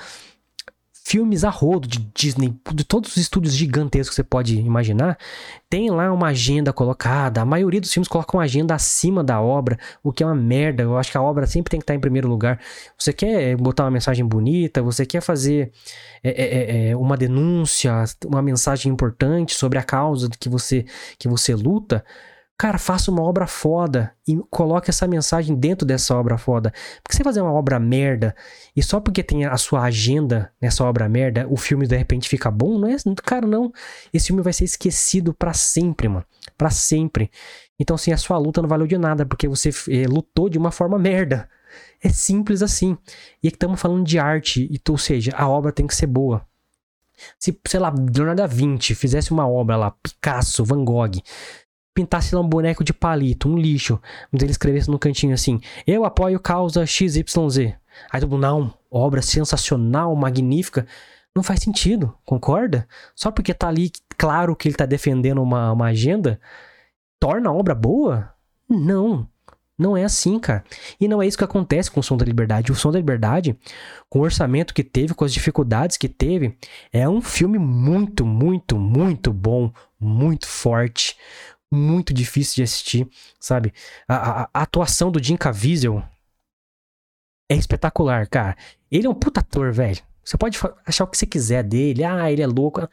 filmes 1.13 1.43
a 1.43 1.49
rodo 1.51 1.87
de 1.87 1.99
Disney, 2.11 2.55
de 2.73 2.83
todos 2.83 3.11
os 3.11 3.17
estúdios 3.17 3.53
gigantescos 3.53 4.09
que 4.09 4.15
você 4.15 4.23
pode 4.23 4.57
imaginar, 4.57 5.15
tem 5.69 5.91
lá 5.91 6.11
uma 6.11 6.29
agenda 6.29 6.73
colocada. 6.73 7.39
A 7.39 7.45
maioria 7.45 7.79
dos 7.79 7.93
filmes 7.93 8.07
coloca 8.07 8.35
uma 8.35 8.41
agenda 8.41 8.73
acima 8.73 9.23
da 9.23 9.39
obra, 9.39 9.77
o 10.01 10.11
que 10.11 10.23
é 10.23 10.25
uma 10.25 10.33
merda. 10.33 10.81
Eu 10.81 10.97
acho 10.97 11.11
que 11.11 11.17
a 11.17 11.21
obra 11.21 11.45
sempre 11.45 11.69
tem 11.69 11.79
que 11.79 11.83
estar 11.83 11.93
em 11.93 11.99
primeiro 11.99 12.27
lugar. 12.27 12.59
Você 12.97 13.13
quer 13.13 13.55
botar 13.57 13.83
uma 13.83 13.91
mensagem 13.91 14.25
bonita, 14.25 14.81
você 14.81 15.05
quer 15.05 15.21
fazer 15.21 15.71
é, 16.23 16.31
é, 16.31 16.89
é 16.89 16.97
uma 16.97 17.15
denúncia, 17.15 17.93
uma 18.25 18.41
mensagem 18.41 18.91
importante 18.91 19.53
sobre 19.53 19.77
a 19.77 19.83
causa 19.83 20.27
que 20.39 20.49
você, 20.49 20.83
que 21.19 21.27
você 21.27 21.53
luta 21.53 22.03
Cara, 22.57 22.77
faça 22.77 23.09
uma 23.09 23.23
obra 23.23 23.47
foda 23.47 24.13
e 24.27 24.37
coloque 24.49 24.89
essa 24.89 25.07
mensagem 25.07 25.55
dentro 25.55 25.87
dessa 25.87 26.15
obra 26.15 26.37
foda. 26.37 26.71
Porque 27.01 27.15
você 27.15 27.23
fazer 27.23 27.41
uma 27.41 27.51
obra 27.51 27.79
merda 27.79 28.35
e 28.75 28.83
só 28.83 28.99
porque 28.99 29.23
tem 29.23 29.45
a 29.45 29.57
sua 29.57 29.81
agenda 29.81 30.51
nessa 30.61 30.83
obra 30.83 31.09
merda, 31.09 31.47
o 31.49 31.57
filme 31.57 31.87
de 31.87 31.97
repente 31.97 32.29
fica 32.29 32.51
bom, 32.51 32.77
não 32.77 32.87
é? 32.87 32.95
Cara, 33.23 33.47
não. 33.47 33.71
Esse 34.13 34.27
filme 34.27 34.41
vai 34.41 34.53
ser 34.53 34.65
esquecido 34.65 35.33
para 35.33 35.53
sempre, 35.53 36.07
mano. 36.07 36.25
Para 36.57 36.69
sempre. 36.69 37.31
Então, 37.79 37.95
assim, 37.95 38.13
a 38.13 38.17
sua 38.17 38.37
luta 38.37 38.61
não 38.61 38.69
valeu 38.69 38.87
de 38.87 38.97
nada 38.97 39.25
porque 39.25 39.47
você 39.47 39.69
é, 39.89 40.07
lutou 40.07 40.47
de 40.47 40.57
uma 40.57 40.71
forma 40.71 40.97
merda. 40.99 41.49
É 42.01 42.09
simples 42.09 42.61
assim. 42.61 42.97
E 43.41 43.47
aqui 43.47 43.55
estamos 43.55 43.81
falando 43.81 44.05
de 44.05 44.19
arte, 44.19 44.69
ou 44.87 44.97
seja, 44.97 45.33
a 45.35 45.49
obra 45.49 45.71
tem 45.71 45.87
que 45.87 45.95
ser 45.95 46.07
boa. 46.07 46.45
Se, 47.39 47.57
sei 47.67 47.79
lá, 47.79 47.93
Leonardo 47.93 48.41
da 48.41 48.47
Vinci 48.47 48.95
fizesse 48.95 49.31
uma 49.31 49.47
obra 49.47 49.77
lá, 49.77 49.91
Picasso, 49.91 50.65
Van 50.65 50.83
Gogh, 50.83 51.21
pintasse 51.93 52.33
lá 52.33 52.41
um 52.41 52.47
boneco 52.47 52.83
de 52.83 52.93
palito, 52.93 53.47
um 53.47 53.57
lixo, 53.57 53.99
mas 54.31 54.41
ele 54.41 54.51
escrevesse 54.51 54.89
no 54.89 54.99
cantinho 54.99 55.33
assim: 55.33 55.61
Eu 55.85 56.05
apoio 56.05 56.39
causa 56.39 56.85
XYZ. 56.85 57.75
Aí 58.11 58.19
todo 58.19 58.31
mundo, 58.31 58.41
não, 58.41 58.73
obra 58.89 59.21
sensacional, 59.21 60.15
magnífica. 60.15 60.87
Não 61.35 61.41
faz 61.41 61.61
sentido, 61.61 62.15
concorda? 62.23 62.87
Só 63.15 63.31
porque 63.31 63.53
tá 63.53 63.67
ali 63.67 63.91
claro 64.17 64.55
que 64.55 64.67
ele 64.67 64.75
tá 64.75 64.85
defendendo 64.85 65.41
uma, 65.41 65.71
uma 65.71 65.87
agenda, 65.87 66.39
torna 67.19 67.49
a 67.49 67.53
obra 67.53 67.73
boa? 67.73 68.33
Não. 68.69 69.27
Não 69.77 69.97
é 69.97 70.03
assim, 70.03 70.39
cara. 70.39 70.63
E 70.99 71.07
não 71.07 71.21
é 71.21 71.25
isso 71.25 71.37
que 71.37 71.43
acontece 71.43 71.89
com 71.89 71.99
o 71.99 72.03
Som 72.03 72.15
da 72.15 72.23
Liberdade. 72.23 72.71
O 72.71 72.75
Som 72.75 72.91
da 72.91 72.99
Liberdade, 72.99 73.57
com 74.07 74.19
o 74.19 74.21
orçamento 74.21 74.73
que 74.73 74.83
teve, 74.83 75.15
com 75.15 75.25
as 75.25 75.33
dificuldades 75.33 75.97
que 75.97 76.07
teve, 76.07 76.55
é 76.91 77.09
um 77.09 77.21
filme 77.21 77.57
muito, 77.57 78.23
muito, 78.23 78.77
muito 78.77 79.33
bom, 79.33 79.73
muito 79.99 80.47
forte, 80.47 81.17
muito 81.73 82.13
difícil 82.13 82.55
de 82.55 82.63
assistir, 82.63 83.09
sabe? 83.39 83.73
A, 84.07 84.15
a, 84.15 84.49
a, 84.53 84.61
atuação 84.61 85.11
do 85.11 85.23
Jim 85.23 85.35
Caviezel 85.35 86.03
é 87.49 87.55
espetacular, 87.55 88.27
cara. 88.27 88.55
Ele 88.91 89.07
é 89.07 89.09
um 89.09 89.13
puta 89.13 89.39
ator, 89.39 89.71
velho. 89.71 90.01
Você 90.23 90.37
pode 90.37 90.57
achar 90.85 91.03
o 91.03 91.07
que 91.07 91.17
você 91.17 91.25
quiser 91.25 91.63
dele. 91.63 92.03
Ah, 92.03 92.31
ele 92.31 92.41
é 92.41 92.47
louco. 92.47 92.87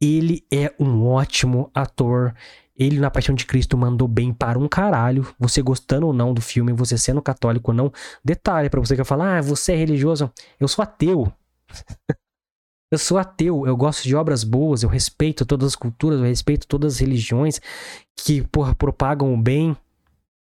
Ele 0.00 0.46
é 0.52 0.72
um 0.78 1.06
ótimo 1.06 1.70
ator. 1.74 2.34
Ele 2.76 2.98
na 2.98 3.10
Paixão 3.10 3.34
de 3.34 3.46
Cristo 3.46 3.76
mandou 3.76 4.08
bem 4.08 4.32
para 4.32 4.58
um 4.58 4.68
caralho. 4.68 5.34
Você 5.38 5.62
gostando 5.62 6.06
ou 6.06 6.12
não 6.12 6.34
do 6.34 6.40
filme, 6.40 6.72
você 6.72 6.98
sendo 6.98 7.22
católico 7.22 7.70
ou 7.70 7.76
não. 7.76 7.92
Detalhe 8.24 8.70
para 8.70 8.80
você 8.80 8.96
que 8.96 9.04
falar, 9.04 9.38
ah, 9.38 9.42
você 9.42 9.72
é 9.72 9.76
religioso. 9.76 10.30
Eu 10.58 10.68
sou 10.68 10.82
ateu. 10.82 11.32
Eu 12.94 12.98
sou 12.98 13.18
ateu, 13.18 13.66
eu 13.66 13.76
gosto 13.76 14.04
de 14.04 14.14
obras 14.14 14.44
boas, 14.44 14.84
eu 14.84 14.88
respeito 14.88 15.44
todas 15.44 15.66
as 15.66 15.74
culturas, 15.74 16.20
eu 16.20 16.26
respeito 16.26 16.64
todas 16.64 16.94
as 16.94 17.00
religiões 17.00 17.60
que, 18.14 18.40
porra, 18.42 18.72
propagam 18.72 19.34
o 19.34 19.36
bem, 19.36 19.76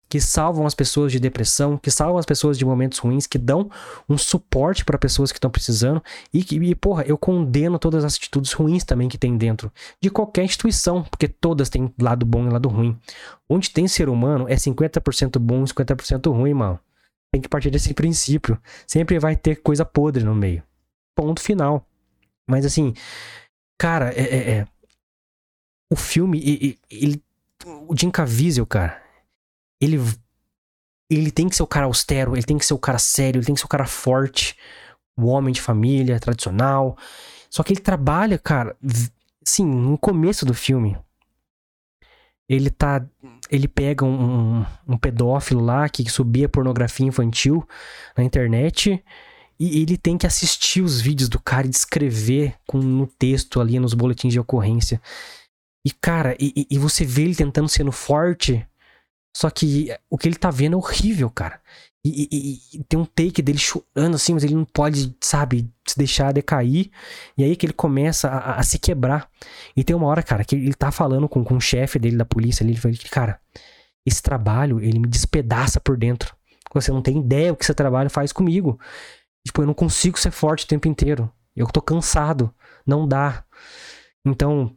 que 0.08 0.20
salvam 0.20 0.66
as 0.66 0.74
pessoas 0.74 1.12
de 1.12 1.20
depressão, 1.20 1.78
que 1.78 1.88
salvam 1.88 2.18
as 2.18 2.26
pessoas 2.26 2.58
de 2.58 2.64
momentos 2.64 2.98
ruins, 2.98 3.28
que 3.28 3.38
dão 3.38 3.70
um 4.08 4.18
suporte 4.18 4.84
para 4.84 4.98
pessoas 4.98 5.30
que 5.30 5.38
estão 5.38 5.52
precisando 5.52 6.02
e 6.34 6.42
que, 6.42 6.56
e, 6.56 6.74
porra, 6.74 7.04
eu 7.04 7.16
condeno 7.16 7.78
todas 7.78 8.04
as 8.04 8.16
atitudes 8.16 8.52
ruins 8.52 8.82
também 8.82 9.08
que 9.08 9.16
tem 9.16 9.36
dentro 9.38 9.70
de 10.00 10.10
qualquer 10.10 10.42
instituição, 10.42 11.04
porque 11.04 11.28
todas 11.28 11.70
têm 11.70 11.94
lado 11.96 12.26
bom 12.26 12.44
e 12.48 12.50
lado 12.50 12.68
ruim. 12.68 12.98
Onde 13.48 13.70
tem 13.70 13.86
ser 13.86 14.08
humano 14.08 14.48
é 14.48 14.56
50% 14.56 15.38
bom 15.38 15.62
e 15.62 15.66
50% 15.68 16.28
ruim, 16.34 16.54
mano. 16.54 16.80
Tem 17.32 17.40
que 17.40 17.48
partir 17.48 17.70
desse 17.70 17.94
princípio. 17.94 18.58
Sempre 18.84 19.20
vai 19.20 19.36
ter 19.36 19.62
coisa 19.62 19.84
podre 19.84 20.24
no 20.24 20.34
meio. 20.34 20.60
Ponto 21.14 21.40
final. 21.40 21.86
Mas 22.48 22.64
assim, 22.64 22.94
cara, 23.78 24.12
é, 24.14 24.22
é, 24.22 24.50
é. 24.50 24.66
o 25.90 25.96
filme, 25.96 26.38
ele, 26.40 26.78
ele, 26.90 27.22
o 27.88 27.96
Jim 27.96 28.10
Caviezel, 28.10 28.66
cara, 28.66 29.02
ele 29.80 29.98
ele 31.10 31.30
tem 31.30 31.48
que 31.48 31.54
ser 31.54 31.62
o 31.62 31.66
cara 31.66 31.86
austero, 31.86 32.34
ele 32.34 32.42
tem 32.42 32.56
que 32.56 32.64
ser 32.64 32.74
o 32.74 32.78
cara 32.78 32.98
sério, 32.98 33.38
ele 33.38 33.44
tem 33.44 33.54
que 33.54 33.60
ser 33.60 33.66
o 33.66 33.68
cara 33.68 33.86
forte, 33.86 34.56
o 35.16 35.26
homem 35.26 35.52
de 35.52 35.60
família, 35.60 36.18
tradicional. 36.18 36.96
Só 37.50 37.62
que 37.62 37.72
ele 37.72 37.80
trabalha, 37.80 38.38
cara, 38.38 38.76
sim, 39.44 39.66
no 39.66 39.98
começo 39.98 40.46
do 40.46 40.54
filme. 40.54 40.96
Ele 42.48 42.70
tá. 42.70 43.04
Ele 43.50 43.68
pega 43.68 44.04
um, 44.04 44.64
um 44.88 44.96
pedófilo 44.96 45.62
lá 45.62 45.88
que 45.88 46.08
subia 46.10 46.48
pornografia 46.48 47.06
infantil 47.06 47.66
na 48.16 48.24
internet 48.24 49.04
e 49.58 49.82
ele 49.82 49.96
tem 49.96 50.18
que 50.18 50.26
assistir 50.26 50.82
os 50.82 51.00
vídeos 51.00 51.28
do 51.28 51.40
cara 51.40 51.66
e 51.66 51.70
descrever 51.70 52.54
com, 52.66 52.78
no 52.78 53.06
texto 53.06 53.60
ali, 53.60 53.78
nos 53.78 53.94
boletins 53.94 54.32
de 54.32 54.40
ocorrência. 54.40 55.00
E, 55.84 55.90
cara, 55.90 56.36
e, 56.38 56.66
e 56.70 56.78
você 56.78 57.04
vê 57.04 57.22
ele 57.22 57.34
tentando 57.34 57.68
sendo 57.68 57.90
forte, 57.90 58.66
só 59.36 59.50
que 59.50 59.88
o 60.08 60.16
que 60.16 60.28
ele 60.28 60.36
tá 60.36 60.50
vendo 60.50 60.74
é 60.74 60.76
horrível, 60.76 61.30
cara. 61.30 61.60
E, 62.04 62.28
e, 62.32 62.78
e, 62.78 62.84
tem 62.84 62.98
um 62.98 63.04
take 63.04 63.40
dele 63.40 63.58
chorando 63.58 64.16
assim, 64.16 64.34
mas 64.34 64.42
ele 64.42 64.56
não 64.56 64.64
pode, 64.64 65.14
sabe, 65.20 65.70
se 65.86 65.96
deixar 65.96 66.32
decair. 66.32 66.90
E 67.38 67.44
aí 67.44 67.54
que 67.54 67.64
ele 67.64 67.72
começa 67.72 68.28
a, 68.28 68.56
a 68.58 68.62
se 68.62 68.78
quebrar. 68.78 69.28
E 69.76 69.84
tem 69.84 69.94
uma 69.94 70.08
hora, 70.08 70.22
cara, 70.22 70.44
que 70.44 70.56
ele 70.56 70.74
tá 70.74 70.90
falando 70.90 71.28
com, 71.28 71.44
com 71.44 71.56
o 71.56 71.60
chefe 71.60 71.98
dele 71.98 72.16
da 72.16 72.24
polícia 72.24 72.64
ali. 72.64 72.72
Ele 72.72 72.80
fala, 72.80 72.94
cara, 73.10 73.40
esse 74.04 74.20
trabalho, 74.20 74.80
ele 74.80 74.98
me 74.98 75.08
despedaça 75.08 75.80
por 75.80 75.96
dentro. 75.96 76.34
Você 76.74 76.90
não 76.90 77.02
tem 77.02 77.18
ideia 77.18 77.52
o 77.52 77.56
que 77.56 77.64
esse 77.64 77.74
trabalho 77.74 78.10
faz 78.10 78.32
comigo. 78.32 78.80
Tipo, 79.44 79.62
eu 79.62 79.66
não 79.66 79.74
consigo 79.74 80.18
ser 80.18 80.30
forte 80.30 80.64
o 80.64 80.68
tempo 80.68 80.88
inteiro. 80.88 81.30
Eu 81.54 81.66
tô 81.66 81.80
cansado. 81.82 82.52
Não 82.86 83.06
dá. 83.06 83.44
Então, 84.24 84.74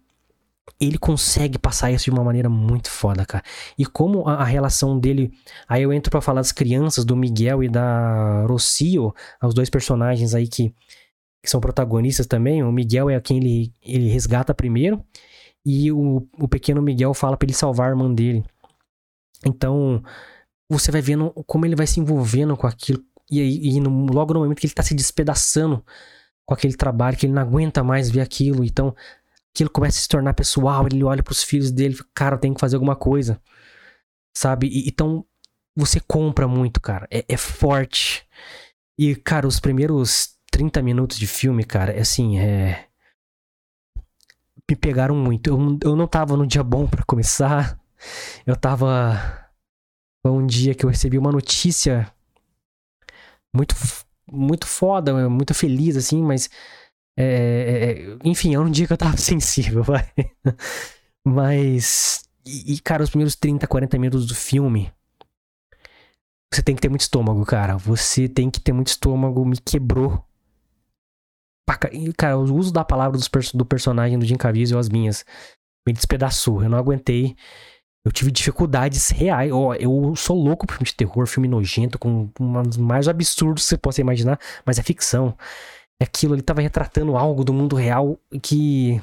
ele 0.79 0.98
consegue 0.98 1.57
passar 1.57 1.91
isso 1.91 2.05
de 2.05 2.12
uma 2.12 2.24
maneira 2.24 2.50
muito 2.50 2.89
foda, 2.89 3.25
cara. 3.25 3.43
E 3.77 3.86
como 3.86 4.27
a, 4.27 4.36
a 4.36 4.43
relação 4.43 5.00
dele. 5.00 5.31
Aí 5.67 5.84
eu 5.84 5.93
entro 5.93 6.12
para 6.12 6.22
falar 6.22 6.41
das 6.41 6.51
crianças, 6.51 7.05
do 7.05 7.15
Miguel 7.15 7.63
e 7.63 7.69
da 7.69 8.45
Rocio, 8.48 9.13
os 9.41 9.53
dois 9.53 9.69
personagens 9.69 10.34
aí 10.34 10.48
que, 10.48 10.74
que 11.41 11.50
são 11.50 11.62
protagonistas 11.62 12.25
também. 12.27 12.63
O 12.63 12.72
Miguel 12.72 13.10
é 13.10 13.19
quem 13.22 13.38
ele, 13.38 13.74
ele 13.81 14.10
resgata 14.10 14.53
primeiro. 14.53 15.03
E 15.65 15.91
o, 15.91 16.27
o 16.39 16.48
pequeno 16.48 16.81
Miguel 16.81 17.13
fala 17.13 17.38
para 17.38 17.45
ele 17.45 17.53
salvar 17.53 17.88
a 17.88 17.89
irmã 17.91 18.13
dele. 18.13 18.43
Então, 19.45 20.03
você 20.69 20.91
vai 20.91 21.01
vendo 21.01 21.31
como 21.45 21.65
ele 21.65 21.75
vai 21.75 21.88
se 21.88 22.00
envolvendo 22.00 22.57
com 22.57 22.67
aquilo, 22.67 23.03
e, 23.29 23.75
e 23.75 23.79
no, 23.79 24.05
logo 24.08 24.34
no 24.34 24.41
momento 24.41 24.60
que 24.60 24.67
ele 24.67 24.74
tá 24.74 24.84
se 24.84 24.94
despedaçando 24.94 25.84
com 26.46 26.53
aquele 26.53 26.75
trabalho, 26.75 27.17
que 27.17 27.25
ele 27.25 27.34
não 27.34 27.41
aguenta 27.41 27.84
mais 27.84 28.10
ver 28.10 28.22
aquilo, 28.22 28.63
então 28.63 28.96
aquilo 29.53 29.70
começa 29.70 29.98
a 29.98 30.01
se 30.01 30.08
tornar 30.08 30.34
pessoal, 30.34 30.86
ele 30.86 31.03
olha 31.03 31.24
pros 31.24 31.44
filhos 31.44 31.72
dele 31.72 31.98
cara, 32.13 32.38
tem 32.38 32.53
que 32.53 32.60
fazer 32.60 32.75
alguma 32.75 32.96
coisa. 32.96 33.41
Sabe? 34.38 34.67
E, 34.67 34.88
então, 34.89 35.25
você 35.75 36.00
compra 36.00 36.48
muito, 36.48 36.79
cara. 36.82 37.08
É, 37.12 37.25
é 37.27 37.38
forte. 37.38 38.27
E, 38.98 39.15
cara, 39.15 39.48
os 39.48 39.60
primeiros 39.60 40.36
30 40.51 40.82
minutos 40.82 41.17
de 41.17 41.27
filme, 41.27 41.63
cara, 41.63 41.91
é 41.94 42.01
assim, 42.01 42.39
é. 42.39 42.88
Me 44.70 44.75
pegaram 44.75 45.15
muito. 45.15 45.48
Eu, 45.50 45.79
eu 45.84 45.96
não 45.96 46.08
tava 46.08 46.36
no 46.38 46.48
dia 46.48 46.63
bom 46.63 46.88
para 46.88 47.03
começar. 47.05 47.79
Eu 48.46 48.55
tava. 48.55 49.41
Foi 50.22 50.32
um 50.32 50.46
dia 50.46 50.74
que 50.74 50.86
eu 50.86 50.89
recebi 50.89 51.17
uma 51.17 51.32
notícia 51.32 52.12
muito, 53.56 53.76
muito 54.32 54.68
foda, 54.68 55.30
muito 55.30 55.54
feliz, 55.54 55.96
assim, 55.96 56.22
mas. 56.22 56.50
É, 57.18 57.24
é, 57.24 58.14
é 58.14 58.18
enfim, 58.26 58.54
é 58.54 58.60
um 58.60 58.70
dia 58.70 58.86
que 58.86 58.94
eu 58.94 58.98
tava 58.98 59.16
sensível, 59.18 59.84
vai. 59.84 60.12
Mas. 61.26 62.24
E, 62.46 62.80
cara, 62.80 63.04
os 63.04 63.10
primeiros 63.10 63.36
30, 63.36 63.66
40 63.66 63.98
minutos 63.98 64.28
do 64.28 64.36
filme. 64.36 64.92
Você 66.54 66.62
tem 66.62 66.76
que 66.76 66.82
ter 66.82 66.90
muito 66.90 67.02
estômago, 67.02 67.44
cara. 67.44 67.76
Você 67.78 68.30
tem 68.30 68.52
que 68.52 68.62
ter 68.62 68.72
muito 68.72 68.88
estômago. 68.88 69.44
Me 69.44 69.58
quebrou. 69.58 70.24
Cara, 72.16 72.38
o 72.38 72.56
uso 72.56 72.72
da 72.72 72.86
palavra 72.86 73.20
do 73.54 73.66
personagem 73.66 74.20
do 74.20 74.26
Jim 74.26 74.36
Caviezel, 74.36 74.78
as 74.78 74.88
minhas, 74.88 75.26
me 75.86 75.92
despedaçou. 75.92 76.64
Eu 76.64 76.70
não 76.70 76.78
aguentei. 76.78 77.36
Eu 78.06 78.12
tive 78.12 78.32
dificuldades 78.32 79.10
reais. 79.10 79.52
Oh, 79.52 79.74
eu 79.74 80.16
sou 80.16 80.38
louco 80.42 80.68
por 80.68 80.74
filme 80.74 80.86
de 80.86 80.96
terror, 80.96 81.28
filme 81.28 81.48
nojento, 81.48 81.98
com 82.00 82.30
um 82.40 82.64
dos 82.64 82.78
mais 82.78 83.08
absurdos 83.08 83.64
que 83.64 83.70
você 83.70 83.78
possa 83.78 84.00
imaginar, 84.02 84.40
mas 84.64 84.78
é 84.78 84.84
ficção. 84.84 85.36
Aquilo, 86.00 86.36
ele 86.36 86.42
tava 86.44 86.62
retratando 86.62 87.18
algo 87.18 87.44
do 87.44 87.54
mundo 87.54 87.76
real 87.76 88.20
que 88.44 89.02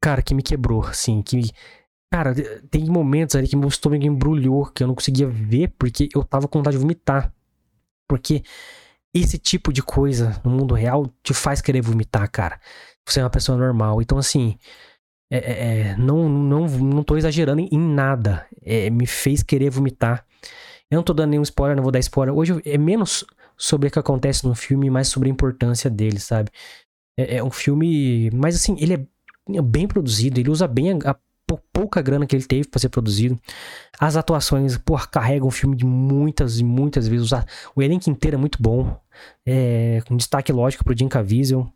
cara, 0.00 0.22
que 0.22 0.34
me 0.34 0.42
quebrou, 0.42 0.84
assim, 0.84 1.20
que 1.20 1.50
Cara, 2.12 2.34
tem 2.70 2.86
momentos 2.86 3.34
ali 3.34 3.48
que 3.48 3.56
meu 3.56 3.68
estômago 3.68 4.04
embrulhou, 4.04 4.66
que 4.66 4.82
eu 4.82 4.86
não 4.86 4.94
conseguia 4.94 5.26
ver 5.26 5.74
porque 5.78 6.08
eu 6.14 6.22
tava 6.24 6.46
com 6.46 6.60
vontade 6.60 6.76
de 6.76 6.80
vomitar. 6.82 7.32
Porque 8.08 8.44
esse 9.12 9.38
tipo 9.38 9.72
de 9.72 9.82
coisa 9.82 10.40
no 10.44 10.50
mundo 10.50 10.74
real 10.74 11.12
te 11.22 11.34
faz 11.34 11.60
querer 11.60 11.80
vomitar, 11.82 12.30
cara. 12.30 12.60
Você 13.06 13.20
é 13.20 13.22
uma 13.24 13.30
pessoa 13.30 13.58
normal. 13.58 14.00
Então, 14.00 14.18
assim, 14.18 14.56
é, 15.30 15.36
é, 15.38 15.80
é 15.80 15.96
não, 15.96 16.28
não, 16.28 16.66
não 16.66 17.02
tô 17.02 17.16
exagerando 17.16 17.60
em, 17.60 17.78
nada. 17.78 18.46
É, 18.62 18.90
me 18.90 19.06
fez 19.06 19.42
querer 19.42 19.70
vomitar. 19.70 20.24
Eu 20.90 20.96
não 20.96 21.02
tô 21.02 21.12
dando 21.12 21.30
nenhum 21.30 21.42
spoiler, 21.42 21.76
não 21.76 21.82
vou 21.82 21.92
dar 21.92 21.98
spoiler. 21.98 22.34
Hoje 22.34 22.60
é 22.64 22.78
menos 22.78 23.24
sobre 23.56 23.88
o 23.88 23.90
que 23.90 23.98
acontece 23.98 24.46
no 24.46 24.54
filme, 24.54 24.90
mais 24.90 25.08
sobre 25.08 25.28
a 25.28 25.32
importância 25.32 25.90
dele, 25.90 26.20
sabe? 26.20 26.50
É, 27.18 27.36
é 27.36 27.44
um 27.44 27.50
filme. 27.50 28.30
Mas 28.32 28.56
assim, 28.56 28.76
ele 28.78 28.94
é 28.94 29.62
bem 29.62 29.86
produzido, 29.86 30.38
ele 30.40 30.50
usa 30.50 30.66
bem 30.66 30.92
a, 31.04 31.10
a 31.10 31.16
pouca 31.72 32.02
grana 32.02 32.26
que 32.26 32.34
ele 32.34 32.44
teve 32.44 32.68
para 32.68 32.80
ser 32.80 32.88
produzido. 32.88 33.38
As 33.98 34.16
atuações, 34.16 34.76
porra, 34.78 35.06
carregam 35.06 35.48
o 35.48 35.50
filme 35.50 35.76
de 35.76 35.84
muitas 35.84 36.58
e 36.58 36.64
muitas 36.64 37.06
vezes. 37.06 37.30
O 37.74 37.82
elenco 37.82 38.10
inteiro 38.10 38.36
é 38.36 38.38
muito 38.38 38.60
bom. 38.60 39.00
É, 39.44 40.02
com 40.06 40.16
destaque 40.16 40.52
lógico 40.52 40.84
pro 40.84 40.96
Jim 40.96 41.08
Caviezel. 41.08 41.70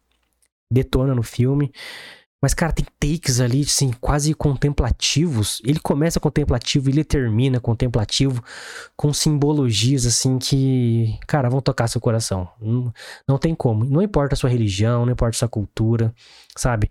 Detona 0.73 1.14
no 1.14 1.23
filme. 1.23 1.73
Mas, 2.42 2.54
cara, 2.54 2.73
tem 2.73 2.87
takes 2.99 3.38
ali, 3.38 3.61
assim, 3.62 3.90
quase 4.00 4.32
contemplativos. 4.32 5.61
Ele 5.62 5.78
começa 5.78 6.18
contemplativo 6.18 6.88
e 6.88 6.92
ele 6.92 7.04
termina 7.04 7.61
contemplativo, 7.61 8.42
com 8.97 9.12
simbologias, 9.12 10.06
assim, 10.06 10.38
que, 10.38 11.18
cara, 11.26 11.50
vão 11.50 11.61
tocar 11.61 11.87
seu 11.87 12.00
coração. 12.00 12.49
Não, 12.59 12.94
não 13.28 13.38
tem 13.38 13.54
como. 13.54 13.85
Não 13.85 14.00
importa 14.00 14.35
a 14.35 14.37
sua 14.38 14.49
religião, 14.49 15.04
não 15.04 15.12
importa 15.12 15.37
a 15.37 15.38
sua 15.40 15.49
cultura, 15.49 16.14
sabe? 16.56 16.88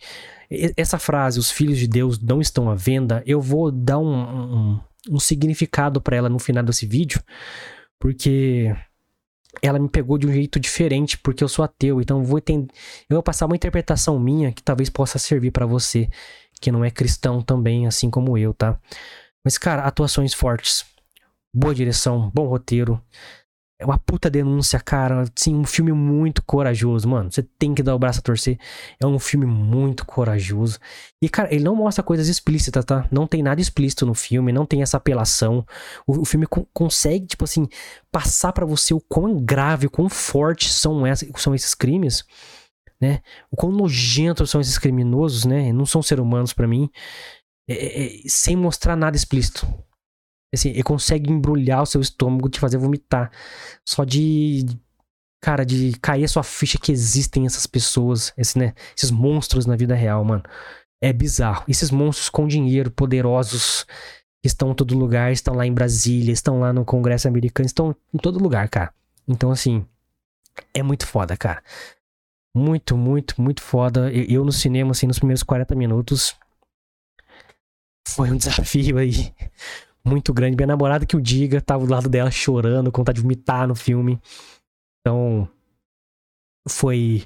Essa 0.77 0.99
frase, 0.99 1.39
os 1.39 1.49
filhos 1.49 1.79
de 1.79 1.87
Deus 1.87 2.19
não 2.19 2.39
estão 2.39 2.69
à 2.69 2.75
venda, 2.75 3.23
eu 3.25 3.41
vou 3.41 3.71
dar 3.71 3.97
um, 3.97 4.13
um, 4.13 4.79
um 5.09 5.19
significado 5.19 5.99
para 5.99 6.15
ela 6.15 6.29
no 6.29 6.39
final 6.39 6.63
desse 6.63 6.85
vídeo, 6.85 7.21
porque 7.99 8.75
ela 9.61 9.79
me 9.79 9.89
pegou 9.89 10.17
de 10.17 10.27
um 10.27 10.31
jeito 10.31 10.59
diferente 10.59 11.17
porque 11.17 11.43
eu 11.43 11.47
sou 11.47 11.63
ateu, 11.63 12.01
então 12.01 12.23
vou 12.23 12.37
entender, 12.37 12.71
eu 13.09 13.15
vou 13.15 13.23
passar 13.23 13.45
uma 13.45 13.55
interpretação 13.55 14.19
minha 14.19 14.51
que 14.51 14.63
talvez 14.63 14.89
possa 14.89 15.19
servir 15.19 15.51
para 15.51 15.65
você 15.65 16.09
que 16.61 16.71
não 16.71 16.83
é 16.83 16.91
cristão 16.91 17.41
também, 17.41 17.87
assim 17.87 18.09
como 18.09 18.37
eu, 18.37 18.53
tá? 18.53 18.77
Mas 19.43 19.57
cara, 19.57 19.83
atuações 19.83 20.33
fortes, 20.33 20.85
boa 21.53 21.73
direção, 21.73 22.29
bom 22.33 22.47
roteiro, 22.47 23.01
é 23.79 23.85
uma 23.85 23.97
puta 23.97 24.29
denúncia, 24.29 24.77
cara. 24.77 25.23
Sim, 25.33 25.55
um 25.55 25.63
filme 25.63 25.93
muito 25.93 26.43
corajoso, 26.43 27.07
mano. 27.07 27.31
Você 27.31 27.41
tem 27.41 27.73
que 27.73 27.81
dar 27.81 27.95
o 27.95 27.99
braço 27.99 28.19
a 28.19 28.21
torcer. 28.21 28.59
É 28.99 29.07
um 29.07 29.17
filme 29.17 29.45
muito 29.45 30.05
corajoso. 30.05 30.77
E, 31.21 31.29
cara, 31.29 31.53
ele 31.53 31.63
não 31.63 31.77
mostra 31.77 32.03
coisas 32.03 32.27
explícitas, 32.27 32.83
tá? 32.83 33.07
Não 33.09 33.25
tem 33.25 33.41
nada 33.41 33.61
explícito 33.61 34.05
no 34.05 34.13
filme, 34.13 34.51
não 34.51 34.65
tem 34.65 34.81
essa 34.81 34.97
apelação. 34.97 35.65
O, 36.05 36.21
o 36.21 36.25
filme 36.25 36.45
co 36.45 36.67
consegue, 36.73 37.25
tipo 37.25 37.45
assim, 37.45 37.69
passar 38.11 38.51
para 38.51 38.65
você 38.65 38.93
o 38.93 38.99
quão 38.99 39.37
grave, 39.37 39.87
o 39.87 39.91
quão 39.91 40.09
forte 40.09 40.69
são, 40.69 41.05
essa, 41.07 41.25
são 41.37 41.55
esses 41.55 41.73
crimes, 41.73 42.25
né? 43.01 43.21
O 43.49 43.55
quão 43.55 43.71
nojentos 43.71 44.49
são 44.49 44.59
esses 44.59 44.77
criminosos, 44.77 45.45
né? 45.45 45.71
Não 45.71 45.85
são 45.85 46.03
seres 46.03 46.21
humanos 46.23 46.51
para 46.51 46.67
mim. 46.67 46.89
É, 47.65 47.73
é, 47.73 48.05
é, 48.05 48.21
sem 48.27 48.57
mostrar 48.57 48.97
nada 48.97 49.15
explícito. 49.15 49.65
Assim, 50.53 50.69
ele 50.69 50.83
consegue 50.83 51.31
embrulhar 51.31 51.83
o 51.83 51.85
seu 51.85 52.01
estômago, 52.01 52.49
te 52.49 52.59
fazer 52.59 52.77
vomitar. 52.77 53.31
Só 53.85 54.03
de. 54.03 54.65
Cara, 55.41 55.65
de 55.65 55.93
cair 56.01 56.25
a 56.25 56.27
sua 56.27 56.43
ficha 56.43 56.77
que 56.77 56.91
existem 56.91 57.45
essas 57.45 57.65
pessoas, 57.65 58.33
esse, 58.35 58.59
né, 58.59 58.73
esses 58.95 59.09
monstros 59.09 59.65
na 59.65 59.75
vida 59.75 59.95
real, 59.95 60.23
mano. 60.25 60.43
É 61.01 61.13
bizarro. 61.13 61.63
Esses 61.67 61.91
monstros 61.91 62.29
com 62.29 62.45
dinheiro, 62.45 62.91
poderosos, 62.91 63.85
que 64.41 64.47
estão 64.47 64.71
em 64.71 64.75
todo 64.75 64.97
lugar, 64.97 65.31
estão 65.31 65.53
lá 65.55 65.65
em 65.65 65.73
Brasília, 65.73 66.33
estão 66.33 66.59
lá 66.59 66.73
no 66.73 66.83
Congresso 66.83 67.27
americano, 67.27 67.67
estão 67.67 67.95
em 68.13 68.17
todo 68.17 68.41
lugar, 68.41 68.67
cara. 68.67 68.93
Então, 69.25 69.49
assim, 69.49 69.85
é 70.73 70.83
muito 70.83 71.07
foda, 71.07 71.37
cara. 71.37 71.63
Muito, 72.53 72.97
muito, 72.97 73.41
muito 73.41 73.61
foda. 73.61 74.11
Eu, 74.11 74.43
no 74.43 74.51
cinema, 74.51 74.91
assim, 74.91 75.07
nos 75.07 75.19
primeiros 75.19 75.43
40 75.43 75.73
minutos, 75.75 76.35
foi 78.05 78.29
um 78.29 78.35
desafio 78.37 78.97
aí 78.97 79.33
muito 80.09 80.33
grande. 80.33 80.55
Minha 80.55 80.67
namorada 80.67 81.05
que 81.05 81.15
o 81.15 81.21
diga, 81.21 81.61
tava 81.61 81.85
do 81.85 81.91
lado 81.91 82.09
dela 82.09 82.31
chorando, 82.31 82.91
com 82.91 83.01
vontade 83.01 83.17
de 83.17 83.21
vomitar 83.21 83.67
no 83.67 83.75
filme. 83.75 84.19
Então, 84.99 85.47
foi. 86.67 87.25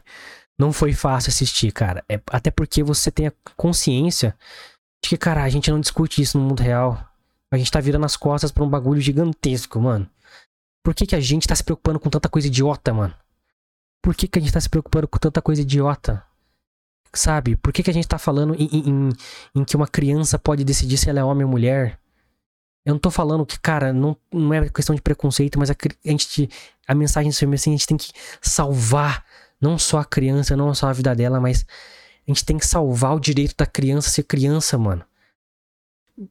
Não 0.57 0.71
foi 0.71 0.93
fácil 0.93 1.29
assistir, 1.29 1.71
cara. 1.71 2.03
É, 2.07 2.21
até 2.27 2.51
porque 2.51 2.83
você 2.83 3.09
tem 3.09 3.27
a 3.27 3.33
consciência 3.57 4.37
de 5.03 5.09
que, 5.09 5.17
cara, 5.17 5.43
a 5.43 5.49
gente 5.49 5.71
não 5.71 5.79
discute 5.79 6.21
isso 6.21 6.37
no 6.37 6.45
mundo 6.45 6.61
real. 6.61 7.03
A 7.51 7.57
gente 7.57 7.71
tá 7.71 7.79
virando 7.79 8.05
as 8.05 8.15
costas 8.15 8.51
pra 8.51 8.63
um 8.63 8.69
bagulho 8.69 9.01
gigantesco, 9.01 9.79
mano. 9.79 10.09
Por 10.83 10.93
que, 10.93 11.05
que 11.05 11.15
a 11.15 11.19
gente 11.19 11.47
tá 11.47 11.55
se 11.55 11.63
preocupando 11.63 11.99
com 11.99 12.09
tanta 12.09 12.29
coisa 12.29 12.47
idiota, 12.47 12.93
mano? 12.93 13.13
Por 14.03 14.13
que, 14.15 14.27
que 14.27 14.37
a 14.37 14.41
gente 14.41 14.51
tá 14.51 14.59
se 14.59 14.69
preocupando 14.69 15.07
com 15.07 15.17
tanta 15.17 15.41
coisa 15.41 15.61
idiota? 15.61 16.23
Sabe? 17.15 17.55
Por 17.55 17.71
que, 17.71 17.83
que 17.83 17.89
a 17.89 17.93
gente 17.93 18.07
tá 18.07 18.17
falando 18.17 18.53
em, 18.55 18.67
em, 18.89 19.09
em 19.55 19.63
que 19.63 19.75
uma 19.75 19.87
criança 19.87 20.37
pode 20.37 20.63
decidir 20.63 20.97
se 20.97 21.09
ela 21.09 21.19
é 21.19 21.23
homem 21.23 21.45
ou 21.45 21.51
mulher? 21.51 21.99
Eu 22.85 22.93
não 22.93 22.99
tô 22.99 23.09
falando 23.09 23.45
que, 23.45 23.59
cara, 23.59 23.93
não, 23.93 24.17
não 24.31 24.53
é 24.53 24.67
questão 24.69 24.93
de 24.93 25.01
preconceito, 25.01 25.57
mas 25.57 25.69
a, 25.71 25.73
a 25.73 26.09
gente. 26.09 26.49
A 26.85 26.93
mensagem 26.93 27.31
do 27.31 27.35
filme 27.35 27.55
assim, 27.55 27.71
a 27.71 27.73
gente 27.73 27.87
tem 27.87 27.97
que 27.97 28.11
salvar 28.41 29.25
não 29.59 29.77
só 29.77 29.99
a 29.99 30.05
criança, 30.05 30.57
não 30.57 30.73
só 30.73 30.87
a 30.87 30.93
vida 30.93 31.15
dela, 31.15 31.39
mas 31.39 31.65
a 32.27 32.31
gente 32.31 32.43
tem 32.43 32.57
que 32.57 32.67
salvar 32.67 33.15
o 33.15 33.19
direito 33.19 33.55
da 33.57 33.65
criança 33.65 34.09
ser 34.09 34.23
criança, 34.23 34.77
mano. 34.77 35.05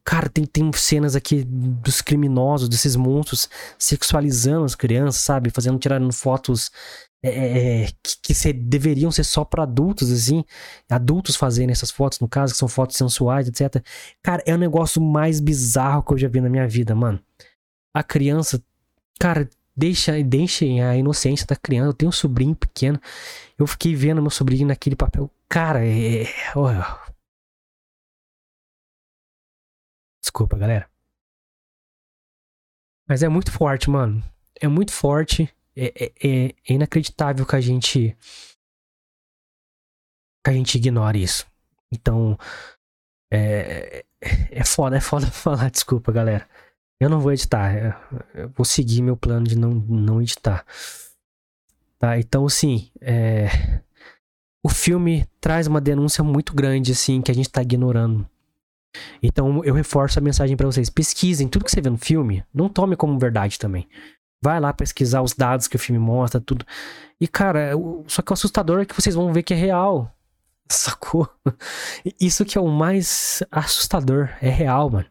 Cara, 0.04 0.28
tem, 0.28 0.44
tem 0.44 0.70
cenas 0.74 1.16
aqui 1.16 1.42
dos 1.44 2.00
criminosos, 2.00 2.68
desses 2.68 2.94
monstros 2.94 3.48
sexualizando 3.78 4.64
as 4.64 4.74
crianças, 4.74 5.22
sabe? 5.22 5.50
Fazendo, 5.50 5.78
tirando 5.78 6.12
fotos 6.12 6.70
é, 7.24 7.28
é, 7.28 7.82
é, 7.84 7.86
que, 8.02 8.16
que 8.20 8.34
ser, 8.34 8.52
deveriam 8.52 9.10
ser 9.12 9.22
só 9.22 9.44
para 9.44 9.62
adultos, 9.62 10.10
assim, 10.10 10.44
adultos 10.90 11.36
fazendo 11.36 11.70
essas 11.70 11.90
fotos, 11.90 12.18
no 12.18 12.28
caso, 12.28 12.52
que 12.52 12.58
são 12.58 12.66
fotos 12.66 12.96
sensuais, 12.96 13.46
etc. 13.46 13.84
Cara, 14.20 14.42
é 14.44 14.52
o 14.52 14.58
negócio 14.58 15.00
mais 15.00 15.38
bizarro 15.38 16.02
que 16.02 16.12
eu 16.14 16.18
já 16.18 16.28
vi 16.28 16.40
na 16.40 16.48
minha 16.48 16.66
vida, 16.66 16.94
mano. 16.94 17.22
A 17.94 18.02
criança, 18.02 18.60
cara, 19.20 19.48
deixa, 19.76 20.20
deixa 20.22 20.64
a 20.64 20.96
inocência 20.96 21.46
da 21.46 21.54
criança. 21.54 21.90
Eu 21.90 21.94
tenho 21.94 22.08
um 22.08 22.12
sobrinho 22.12 22.56
pequeno, 22.56 23.00
eu 23.56 23.66
fiquei 23.68 23.94
vendo 23.94 24.20
meu 24.20 24.30
sobrinho 24.30 24.66
naquele 24.66 24.96
papel. 24.96 25.30
Cara, 25.48 25.86
é. 25.86 26.24
Oh. 26.56 27.12
Desculpa, 30.20 30.56
galera. 30.56 30.90
Mas 33.08 33.22
é 33.22 33.28
muito 33.28 33.52
forte, 33.52 33.90
mano. 33.90 34.24
É 34.60 34.66
muito 34.66 34.92
forte 34.92 35.52
é, 35.76 36.04
é, 36.04 36.12
é, 36.22 36.54
inacreditável 36.68 37.46
que 37.46 37.56
a 37.56 37.60
gente 37.60 38.16
que 40.44 40.50
a 40.50 40.52
gente 40.52 40.76
ignore 40.76 41.22
isso. 41.22 41.46
Então, 41.92 42.36
é, 43.32 44.04
é 44.20 44.64
foda, 44.64 44.96
é 44.96 45.00
foda 45.00 45.26
falar, 45.30 45.70
desculpa, 45.70 46.10
galera. 46.10 46.48
Eu 47.00 47.08
não 47.08 47.20
vou 47.20 47.32
editar, 47.32 47.96
eu 48.34 48.48
vou 48.50 48.64
seguir 48.64 49.02
meu 49.02 49.16
plano 49.16 49.46
de 49.46 49.56
não, 49.56 49.70
não 49.70 50.20
editar. 50.20 50.64
Tá, 51.98 52.18
então, 52.18 52.46
assim, 52.46 52.90
é, 53.00 53.46
o 54.64 54.68
filme 54.68 55.26
traz 55.40 55.66
uma 55.66 55.80
denúncia 55.80 56.22
muito 56.22 56.54
grande, 56.54 56.92
assim, 56.92 57.20
que 57.20 57.30
a 57.30 57.34
gente 57.34 57.50
tá 57.50 57.62
ignorando. 57.62 58.28
Então 59.22 59.64
eu 59.64 59.74
reforço 59.74 60.18
a 60.18 60.22
mensagem 60.22 60.56
para 60.56 60.66
vocês: 60.66 60.90
pesquisem 60.90 61.48
tudo 61.48 61.64
que 61.64 61.70
você 61.70 61.80
vê 61.80 61.90
no 61.90 61.98
filme, 61.98 62.44
não 62.52 62.68
tome 62.68 62.96
como 62.96 63.18
verdade 63.18 63.58
também. 63.58 63.88
Vai 64.42 64.58
lá 64.58 64.72
pesquisar 64.72 65.22
os 65.22 65.32
dados 65.32 65.68
que 65.68 65.76
o 65.76 65.78
filme 65.78 65.98
mostra, 65.98 66.40
tudo. 66.40 66.66
E 67.20 67.28
cara, 67.28 67.70
só 68.08 68.20
que 68.20 68.32
o 68.32 68.34
assustador 68.34 68.80
é 68.80 68.84
que 68.84 68.94
vocês 68.94 69.14
vão 69.14 69.32
ver 69.32 69.44
que 69.44 69.54
é 69.54 69.56
real. 69.56 70.12
Sacou? 70.68 71.28
Isso 72.20 72.44
que 72.44 72.58
é 72.58 72.60
o 72.60 72.68
mais 72.68 73.42
assustador. 73.50 74.30
É 74.40 74.48
real, 74.48 74.90
mano. 74.90 75.06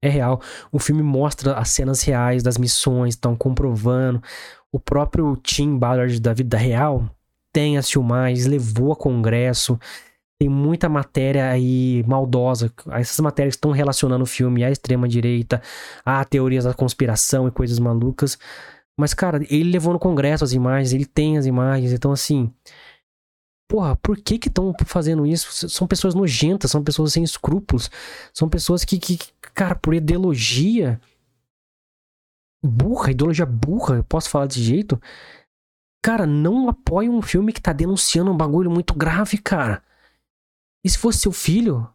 É 0.00 0.08
real. 0.08 0.40
O 0.70 0.78
filme 0.78 1.02
mostra 1.02 1.54
as 1.54 1.70
cenas 1.70 2.02
reais 2.02 2.42
das 2.42 2.58
missões, 2.58 3.14
estão 3.14 3.36
comprovando. 3.36 4.22
O 4.70 4.78
próprio 4.78 5.36
Tim 5.36 5.78
Ballard 5.78 6.20
da 6.20 6.32
vida 6.32 6.56
real 6.56 7.08
tem 7.52 7.76
as 7.76 7.90
filmagens, 7.90 8.46
levou 8.46 8.92
a 8.92 8.96
congresso. 8.96 9.78
Tem 10.42 10.48
muita 10.48 10.88
matéria 10.88 11.50
aí 11.50 12.02
maldosa. 12.04 12.72
Essas 12.90 13.20
matérias 13.20 13.54
estão 13.54 13.70
relacionando 13.70 14.24
o 14.24 14.26
filme 14.26 14.64
à 14.64 14.72
extrema-direita, 14.72 15.62
a 16.04 16.24
teorias 16.24 16.64
da 16.64 16.74
conspiração 16.74 17.46
e 17.46 17.52
coisas 17.52 17.78
malucas. 17.78 18.36
Mas, 18.98 19.14
cara, 19.14 19.36
ele 19.48 19.70
levou 19.70 19.92
no 19.92 20.00
congresso 20.00 20.42
as 20.42 20.52
imagens, 20.52 20.92
ele 20.92 21.06
tem 21.06 21.38
as 21.38 21.46
imagens. 21.46 21.92
Então, 21.92 22.10
assim, 22.10 22.52
porra, 23.68 23.94
por 23.94 24.16
que 24.18 24.36
que 24.36 24.48
estão 24.48 24.74
fazendo 24.84 25.24
isso? 25.24 25.68
São 25.68 25.86
pessoas 25.86 26.12
nojentas, 26.12 26.72
são 26.72 26.82
pessoas 26.82 27.12
sem 27.12 27.22
escrúpulos, 27.22 27.88
são 28.34 28.48
pessoas 28.48 28.84
que, 28.84 28.98
que 28.98 29.20
cara, 29.54 29.76
por 29.76 29.94
ideologia 29.94 31.00
burra, 32.64 33.12
ideologia 33.12 33.46
burra, 33.46 33.94
eu 33.98 34.04
posso 34.04 34.28
falar 34.28 34.46
desse 34.46 34.60
jeito? 34.60 35.00
Cara, 36.04 36.26
não 36.26 36.68
apoia 36.68 37.08
um 37.08 37.22
filme 37.22 37.52
que 37.52 37.62
tá 37.62 37.72
denunciando 37.72 38.32
um 38.32 38.36
bagulho 38.36 38.72
muito 38.72 38.92
grave, 38.92 39.38
cara. 39.38 39.80
E 40.84 40.90
se 40.90 40.98
fosse 40.98 41.18
seu 41.18 41.32
filho? 41.32 41.88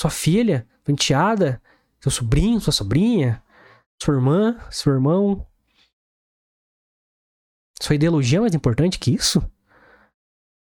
Sua 0.00 0.10
filha? 0.10 0.68
Sua 0.84 0.92
enteada? 0.92 1.62
Seu 2.00 2.10
sobrinho? 2.10 2.60
Sua 2.60 2.72
sobrinha? 2.72 3.42
Sua 4.02 4.14
irmã? 4.14 4.58
Seu 4.70 4.92
irmão? 4.92 5.46
Sua 7.80 7.96
ideologia 7.96 8.38
é 8.38 8.40
mais 8.40 8.54
importante 8.54 8.98
que 8.98 9.12
isso? 9.12 9.42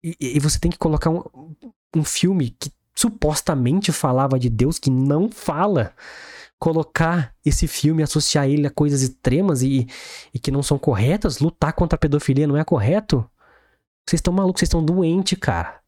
E, 0.02 0.16
e 0.20 0.40
você 0.40 0.58
tem 0.58 0.70
que 0.70 0.78
colocar 0.78 1.10
um, 1.10 1.22
um 1.94 2.04
filme 2.04 2.50
que 2.50 2.70
supostamente 2.94 3.92
falava 3.92 4.38
de 4.38 4.48
Deus, 4.48 4.78
que 4.78 4.90
não 4.90 5.30
fala. 5.30 5.94
Colocar 6.58 7.34
esse 7.44 7.66
filme, 7.66 8.02
associar 8.02 8.48
ele 8.48 8.66
a 8.66 8.70
coisas 8.70 9.02
extremas 9.02 9.62
e, 9.62 9.86
e 10.32 10.38
que 10.38 10.50
não 10.50 10.62
são 10.62 10.78
corretas, 10.78 11.38
lutar 11.38 11.74
contra 11.74 11.96
a 11.96 11.98
pedofilia 11.98 12.46
não 12.46 12.56
é 12.56 12.64
correto? 12.64 13.28
Vocês 14.08 14.18
estão 14.18 14.32
malucos, 14.32 14.60
vocês 14.60 14.68
estão 14.68 14.84
doentes, 14.84 15.38
cara. 15.38 15.82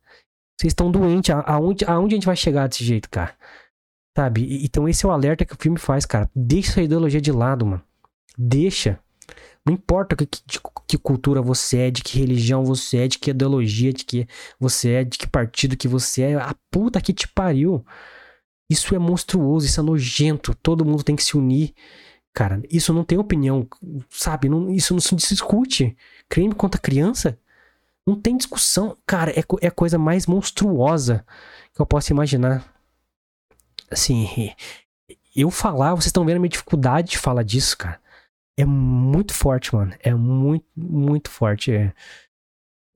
Vocês 0.59 0.73
estão 0.73 0.91
doentes. 0.91 1.31
Aonde, 1.47 1.85
aonde 1.85 2.15
a 2.15 2.17
gente 2.17 2.27
vai 2.27 2.37
chegar 2.37 2.69
desse 2.69 2.85
jeito, 2.85 3.09
cara? 3.09 3.35
Sabe? 4.17 4.65
Então 4.65 4.89
esse 4.89 5.07
é 5.07 5.09
o 5.09 5.13
alerta 5.13 5.45
que 5.45 5.55
o 5.55 5.59
filme 5.59 5.79
faz, 5.79 6.05
cara. 6.05 6.29
Deixa 6.35 6.73
essa 6.73 6.83
ideologia 6.83 7.21
de 7.21 7.31
lado, 7.31 7.65
mano. 7.65 7.83
Deixa. 8.37 8.99
Não 9.65 9.75
importa 9.75 10.17
que, 10.17 10.27
de 10.47 10.61
que 10.87 10.99
cultura 10.99 11.43
você 11.43 11.79
é, 11.79 11.91
de 11.91 12.03
que 12.03 12.19
religião 12.19 12.65
você 12.65 12.99
é, 12.99 13.09
de 13.09 13.19
que 13.19 13.31
ideologia 13.31 13.93
de 13.93 14.05
que 14.05 14.27
você 14.59 14.93
é, 14.93 15.05
de 15.05 15.19
que 15.19 15.29
partido 15.29 15.77
que 15.77 15.87
você 15.87 16.23
é. 16.23 16.35
A 16.35 16.55
puta 16.71 17.01
que 17.01 17.13
te 17.13 17.29
pariu. 17.29 17.85
Isso 18.69 18.95
é 18.95 18.99
monstruoso, 18.99 19.67
isso 19.67 19.79
é 19.81 19.83
nojento. 19.83 20.55
Todo 20.55 20.85
mundo 20.85 21.05
tem 21.05 21.15
que 21.15 21.23
se 21.23 21.37
unir. 21.37 21.73
Cara, 22.35 22.63
isso 22.71 22.93
não 22.93 23.05
tem 23.05 23.19
opinião, 23.19 23.67
sabe? 24.11 24.49
Não, 24.49 24.71
isso 24.71 24.95
não 24.95 25.01
se 25.01 25.15
discute. 25.15 25.97
Crime 26.29 26.55
contra 26.55 26.81
criança? 26.81 27.39
Não 28.09 28.21
tem 28.21 28.37
discussão. 28.37 28.97
Cara, 29.07 29.31
é, 29.33 29.43
é 29.61 29.67
a 29.69 29.73
coisa 29.73 29.99
mais 29.99 30.27
monstruosa 30.27 31.25
que 31.75 31.81
eu 31.81 31.87
posso 31.87 32.13
imaginar. 32.13 32.65
Assim, 33.91 34.55
eu 35.35 35.51
falar, 35.51 35.95
vocês 35.95 36.07
estão 36.07 36.25
vendo 36.25 36.37
a 36.37 36.41
minha 36.41 36.49
dificuldade 36.49 37.11
de 37.11 37.19
falar 37.19 37.43
disso, 37.43 37.77
cara 37.77 38.01
é 38.59 38.65
muito 38.65 39.33
forte, 39.33 39.73
mano. 39.73 39.95
É 40.01 40.13
muito, 40.13 40.67
muito 40.77 41.31
forte. 41.31 41.73
É. 41.73 41.95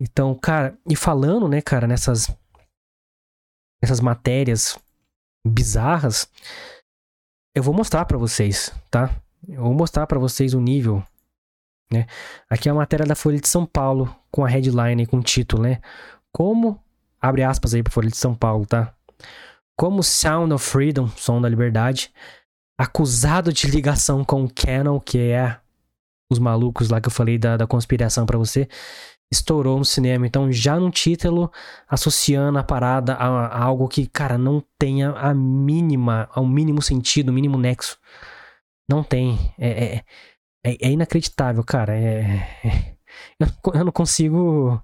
Então, 0.01 0.35
cara, 0.35 0.77
e 0.90 0.96
falando, 0.96 1.46
né, 1.46 1.62
cara, 1.62 1.87
nessas, 1.87 2.29
nessas 3.81 4.01
matérias 4.01 4.77
bizarras, 5.46 6.29
eu 7.55 7.62
vou 7.62 7.72
mostrar 7.72 8.05
para 8.07 8.18
vocês, 8.18 8.75
tá? 8.90 9.16
Eu 9.48 9.62
vou 9.62 9.72
mostrar 9.72 10.05
para 10.09 10.18
vocês 10.18 10.53
o 10.53 10.61
nível, 10.61 11.05
né? 11.92 12.07
Aqui 12.48 12.68
é 12.68 12.72
a 12.72 12.74
matéria 12.74 13.07
da 13.07 13.14
Folha 13.14 13.40
de 13.40 13.48
São 13.48 13.66
Paulo, 13.66 14.14
com 14.31 14.44
a 14.44 14.48
headline, 14.48 15.07
com 15.07 15.18
o 15.18 15.22
título, 15.22 15.62
né? 15.62 15.81
Como, 16.33 16.81
abre 17.20 17.42
aspas 17.42 17.74
aí 17.74 17.83
pra 17.83 17.92
Folha 17.92 18.09
de 18.09 18.16
São 18.16 18.35
Paulo, 18.35 18.66
tá? 18.66 18.94
Como 19.76 20.02
Sound 20.02 20.52
of 20.52 20.64
Freedom, 20.64 21.09
Som 21.09 21.40
da 21.40 21.48
Liberdade, 21.48 22.12
acusado 22.78 23.52
de 23.52 23.66
ligação 23.68 24.24
com 24.24 24.44
o 24.44 24.50
Canon, 24.52 24.98
que 24.98 25.18
é 25.18 25.59
os 26.31 26.38
malucos 26.38 26.88
lá 26.88 27.00
que 27.00 27.09
eu 27.09 27.12
falei 27.12 27.38
da, 27.38 27.57
da 27.57 27.66
conspiração 27.66 28.24
para 28.26 28.38
você, 28.38 28.68
estourou 29.31 29.78
no 29.78 29.85
cinema. 29.85 30.26
Então, 30.26 30.52
já 30.52 30.78
no 30.78 30.90
título, 30.90 31.50
associando 31.88 32.59
a 32.59 32.62
parada 32.62 33.14
a, 33.14 33.46
a, 33.46 33.62
algo 33.64 33.88
que, 33.88 34.07
cara, 34.07 34.37
não 34.37 34.62
tenha 34.78 35.11
a 35.11 35.33
mínima, 35.35 36.28
ao 36.33 36.46
mínimo 36.46 36.83
sentido, 36.83 37.31
o 37.31 37.33
mínimo 37.33 37.57
nexo. 37.57 37.98
Não 38.88 39.02
tem. 39.02 39.55
É, 39.59 39.96
é, 39.96 40.05
é, 40.64 40.88
é 40.88 40.90
inacreditável, 40.90 41.62
cara. 41.64 41.96
É, 41.96 42.20
é 42.64 42.96
eu, 43.38 43.46
eu, 43.75 43.85
não 43.85 43.92
consigo 43.92 44.83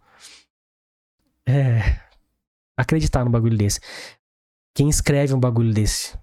é, 1.47 2.01
acreditar 2.77 3.25
no 3.25 3.31
bagulho 3.31 3.57
desse. 3.57 3.81
Quem 4.75 4.89
escreve 4.89 5.35
um 5.35 5.41
bagulho 5.41 5.73
desse? 5.73 6.19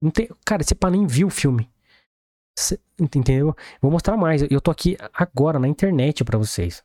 Não 0.00 0.10
tem, 0.10 0.28
cara, 0.44 0.62
você 0.62 0.74
nem 0.90 1.06
viu 1.06 1.28
o 1.28 1.30
filme. 1.30 1.70
Cê, 2.58 2.78
entendeu? 3.00 3.54
Vou 3.80 3.90
mostrar 3.90 4.16
mais. 4.16 4.42
Eu 4.50 4.60
tô 4.60 4.70
aqui 4.70 4.96
agora 5.14 5.58
na 5.58 5.68
internet 5.68 6.24
para 6.24 6.38
vocês. 6.38 6.84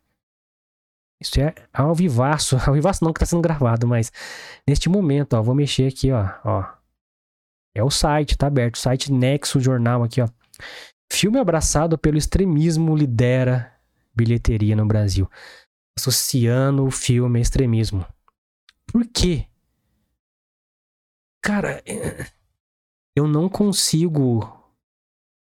Isso 1.20 1.40
é 1.42 1.54
ao 1.74 1.96
vivaço. 1.96 2.58
Ao 2.68 2.74
vivaço 2.74 3.04
não 3.04 3.12
que 3.12 3.20
tá 3.20 3.26
sendo 3.26 3.42
gravado, 3.42 3.88
mas 3.88 4.12
neste 4.68 4.88
momento, 4.88 5.34
ó, 5.34 5.42
vou 5.42 5.56
mexer 5.56 5.88
aqui, 5.88 6.12
ó, 6.12 6.30
ó. 6.46 6.78
É 7.76 7.84
o 7.84 7.90
site, 7.90 8.38
tá 8.38 8.48
aberto. 8.48 8.76
O 8.76 8.80
site 8.80 9.12
Nexo 9.12 9.60
Jornal 9.60 10.04
aqui, 10.04 10.22
ó. 10.22 10.28
Filme 11.12 11.40
abraçado 11.40 11.98
pelo 11.98 12.18
extremismo 12.18 12.96
lidera 12.96 13.74
bilheteria 14.14 14.76
no 14.76 14.86
Brasil. 14.86 15.30
Associando 15.98 16.86
o 16.86 16.92
filme 16.92 17.40
a 17.40 17.42
extremismo. 17.42 18.06
Por 18.86 19.06
quê? 19.08 19.48
Cara, 21.42 21.82
é 21.86 22.38
eu 23.18 23.28
não 23.28 23.50
consigo. 23.50 24.42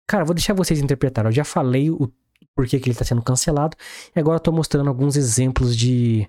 Cara, 0.08 0.24
vou 0.24 0.34
deixar 0.34 0.54
vocês 0.54 0.80
interpretarem. 0.80 1.28
Eu 1.28 1.34
já 1.34 1.44
falei 1.44 1.90
o 1.90 2.10
porquê 2.56 2.80
que 2.80 2.86
ele 2.86 2.92
está 2.92 3.04
sendo 3.04 3.22
cancelado. 3.22 3.76
E 4.16 4.18
agora 4.18 4.40
tô 4.40 4.50
mostrando 4.50 4.88
alguns 4.88 5.16
exemplos 5.16 5.76
de 5.76 6.26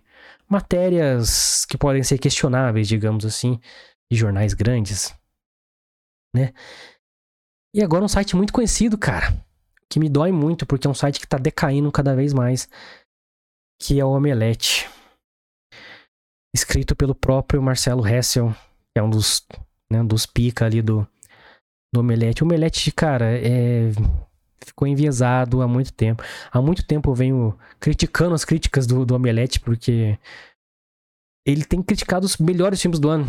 matérias 0.49 1.65
que 1.65 1.77
podem 1.77 2.03
ser 2.03 2.17
questionáveis, 2.17 2.89
digamos 2.89 3.25
assim, 3.25 3.57
de 4.11 4.17
jornais 4.17 4.53
grandes. 4.53 5.15
Né? 6.35 6.53
E 7.73 7.83
agora 7.83 8.03
um 8.03 8.07
site 8.07 8.35
muito 8.35 8.53
conhecido, 8.53 8.97
cara. 8.97 9.33
Que 9.89 9.99
me 9.99 10.09
dói 10.09 10.31
muito, 10.31 10.65
porque 10.65 10.87
é 10.87 10.89
um 10.89 10.93
site 10.93 11.19
que 11.19 11.25
está 11.25 11.37
decaindo 11.37 11.91
cada 11.91 12.15
vez 12.15 12.33
mais. 12.33 12.67
Que 13.81 13.99
é 13.99 14.05
o 14.05 14.09
Omelete. 14.09 14.89
Escrito 16.53 16.95
pelo 16.95 17.13
próprio 17.13 17.61
Marcelo 17.61 18.05
Hessel, 18.07 18.51
que 18.51 18.99
é 18.99 19.03
um 19.03 19.09
dos, 19.09 19.45
né, 19.91 20.03
dos 20.03 20.25
pica 20.25 20.65
ali 20.65 20.81
do, 20.81 21.07
do 21.93 21.99
Omelete. 21.99 22.43
O 22.43 22.45
Omelete, 22.45 22.91
cara, 22.91 23.37
é... 23.37 23.91
ficou 24.65 24.87
enviesado 24.87 25.61
há 25.61 25.67
muito 25.67 25.93
tempo. 25.93 26.23
Há 26.51 26.61
muito 26.61 26.85
tempo 26.85 27.11
eu 27.11 27.15
venho 27.15 27.59
criticando 27.79 28.33
as 28.33 28.43
críticas 28.43 28.87
do, 28.87 29.05
do 29.05 29.15
Omelete, 29.15 29.59
porque 29.59 30.17
ele 31.45 31.63
tem 31.63 31.81
criticado 31.81 32.25
os 32.25 32.37
melhores 32.37 32.81
filmes 32.81 32.99
do 32.99 33.09
ano. 33.09 33.27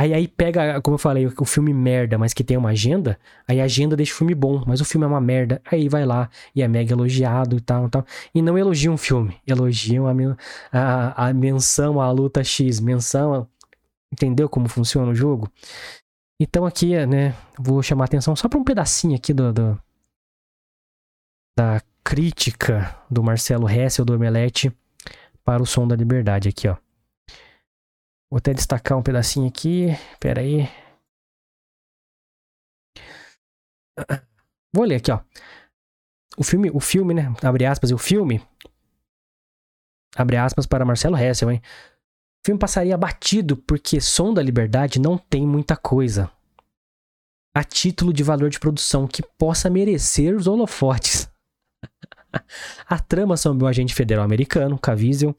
Aí, 0.00 0.14
aí 0.14 0.26
pega, 0.26 0.80
como 0.80 0.94
eu 0.94 0.98
falei, 0.98 1.26
o 1.26 1.44
filme 1.44 1.74
merda, 1.74 2.16
mas 2.16 2.32
que 2.32 2.42
tem 2.42 2.56
uma 2.56 2.70
agenda, 2.70 3.18
aí 3.46 3.60
a 3.60 3.64
agenda 3.64 3.94
deixa 3.94 4.14
o 4.14 4.16
filme 4.16 4.34
bom, 4.34 4.64
mas 4.66 4.80
o 4.80 4.84
filme 4.86 5.04
é 5.04 5.06
uma 5.06 5.20
merda. 5.20 5.60
Aí 5.70 5.90
vai 5.90 6.06
lá 6.06 6.30
e 6.54 6.62
é 6.62 6.68
mega 6.68 6.94
elogiado 6.94 7.54
e 7.54 7.60
tal, 7.60 7.86
e 7.86 7.90
tal. 7.90 8.06
E 8.34 8.40
não 8.40 8.56
elogiam 8.56 8.94
um 8.94 8.96
filme, 8.96 9.36
elogiam 9.46 10.06
a, 10.06 10.14
a, 10.72 11.28
a 11.28 11.34
menção 11.34 12.00
à 12.00 12.10
luta 12.10 12.42
X, 12.42 12.80
menção. 12.80 13.46
Entendeu 14.10 14.48
como 14.48 14.70
funciona 14.70 15.12
o 15.12 15.14
jogo? 15.14 15.52
Então 16.40 16.64
aqui, 16.64 16.94
né, 17.04 17.34
vou 17.58 17.82
chamar 17.82 18.06
atenção 18.06 18.34
só 18.34 18.48
para 18.48 18.58
um 18.58 18.64
pedacinho 18.64 19.14
aqui 19.14 19.34
do, 19.34 19.52
do, 19.52 19.78
da 21.58 21.82
crítica 22.02 22.96
do 23.10 23.22
Marcelo 23.22 23.68
Hessel 23.68 24.06
do 24.06 24.14
Omelete 24.14 24.74
para 25.44 25.62
o 25.62 25.66
Som 25.66 25.86
da 25.86 25.94
Liberdade 25.94 26.48
aqui, 26.48 26.68
ó. 26.68 26.76
Vou 28.30 28.38
até 28.38 28.54
destacar 28.54 28.96
um 28.96 29.02
pedacinho 29.02 29.48
aqui, 29.48 29.88
pera 30.20 30.40
aí. 30.40 30.68
Vou 34.72 34.84
ler 34.84 34.96
aqui, 34.96 35.10
ó. 35.10 35.20
O 36.38 36.44
filme, 36.44 36.70
o 36.70 36.80
filme, 36.80 37.12
né, 37.12 37.34
abre 37.42 37.66
aspas, 37.66 37.90
o 37.90 37.98
filme 37.98 38.40
abre 40.16 40.36
aspas 40.36 40.66
para 40.66 40.84
Marcelo 40.84 41.16
Hessel, 41.16 41.50
hein. 41.50 41.60
O 42.42 42.46
filme 42.46 42.58
passaria 42.58 42.96
batido 42.96 43.56
porque 43.56 44.00
Som 44.00 44.32
da 44.32 44.42
Liberdade 44.42 45.00
não 45.00 45.18
tem 45.18 45.46
muita 45.46 45.76
coisa 45.76 46.30
a 47.54 47.64
título 47.64 48.12
de 48.12 48.22
valor 48.22 48.48
de 48.48 48.60
produção 48.60 49.06
que 49.06 49.22
possa 49.22 49.68
merecer 49.68 50.34
os 50.36 50.46
holofotes. 50.46 51.28
a 52.88 52.98
trama 52.98 53.36
sobre 53.36 53.64
o 53.64 53.66
agente 53.66 53.94
federal 53.94 54.24
americano, 54.24 54.78
Caviezel, 54.78 55.36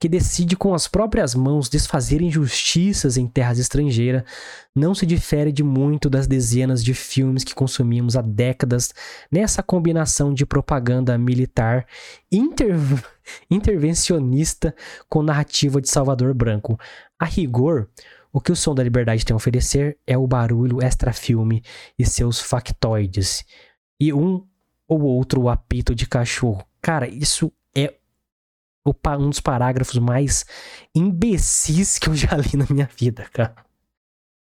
que 0.00 0.08
decide 0.08 0.56
com 0.56 0.72
as 0.72 0.88
próprias 0.88 1.34
mãos 1.34 1.68
desfazer 1.68 2.22
injustiças 2.22 3.18
em 3.18 3.26
terras 3.26 3.58
estrangeiras, 3.58 4.22
não 4.74 4.94
se 4.94 5.04
difere 5.04 5.52
de 5.52 5.62
muito 5.62 6.08
das 6.08 6.26
dezenas 6.26 6.82
de 6.82 6.94
filmes 6.94 7.44
que 7.44 7.54
consumimos 7.54 8.16
há 8.16 8.22
décadas 8.22 8.94
nessa 9.30 9.62
combinação 9.62 10.32
de 10.32 10.46
propaganda 10.46 11.18
militar 11.18 11.86
inter... 12.32 12.74
intervencionista 13.50 14.74
com 15.06 15.22
narrativa 15.22 15.82
de 15.82 15.90
Salvador 15.90 16.32
Branco. 16.32 16.80
A 17.18 17.26
rigor, 17.26 17.90
o 18.32 18.40
que 18.40 18.52
o 18.52 18.56
Som 18.56 18.74
da 18.74 18.82
Liberdade 18.82 19.24
tem 19.24 19.34
a 19.34 19.36
oferecer 19.36 19.98
é 20.06 20.16
o 20.16 20.26
barulho 20.26 20.82
extra-filme 20.82 21.62
e 21.98 22.06
seus 22.06 22.40
factoides. 22.40 23.44
E 24.00 24.14
um 24.14 24.46
ou 24.90 25.02
outro 25.02 25.48
apito 25.48 25.94
de 25.94 26.04
cachorro. 26.04 26.66
Cara, 26.82 27.06
isso 27.06 27.52
é 27.76 27.94
um 28.84 29.28
dos 29.30 29.38
parágrafos 29.38 29.96
mais 29.98 30.44
imbecis 30.92 31.96
que 31.96 32.08
eu 32.08 32.14
já 32.16 32.34
li 32.36 32.56
na 32.56 32.66
minha 32.68 32.86
vida, 32.86 33.24
cara. 33.32 33.54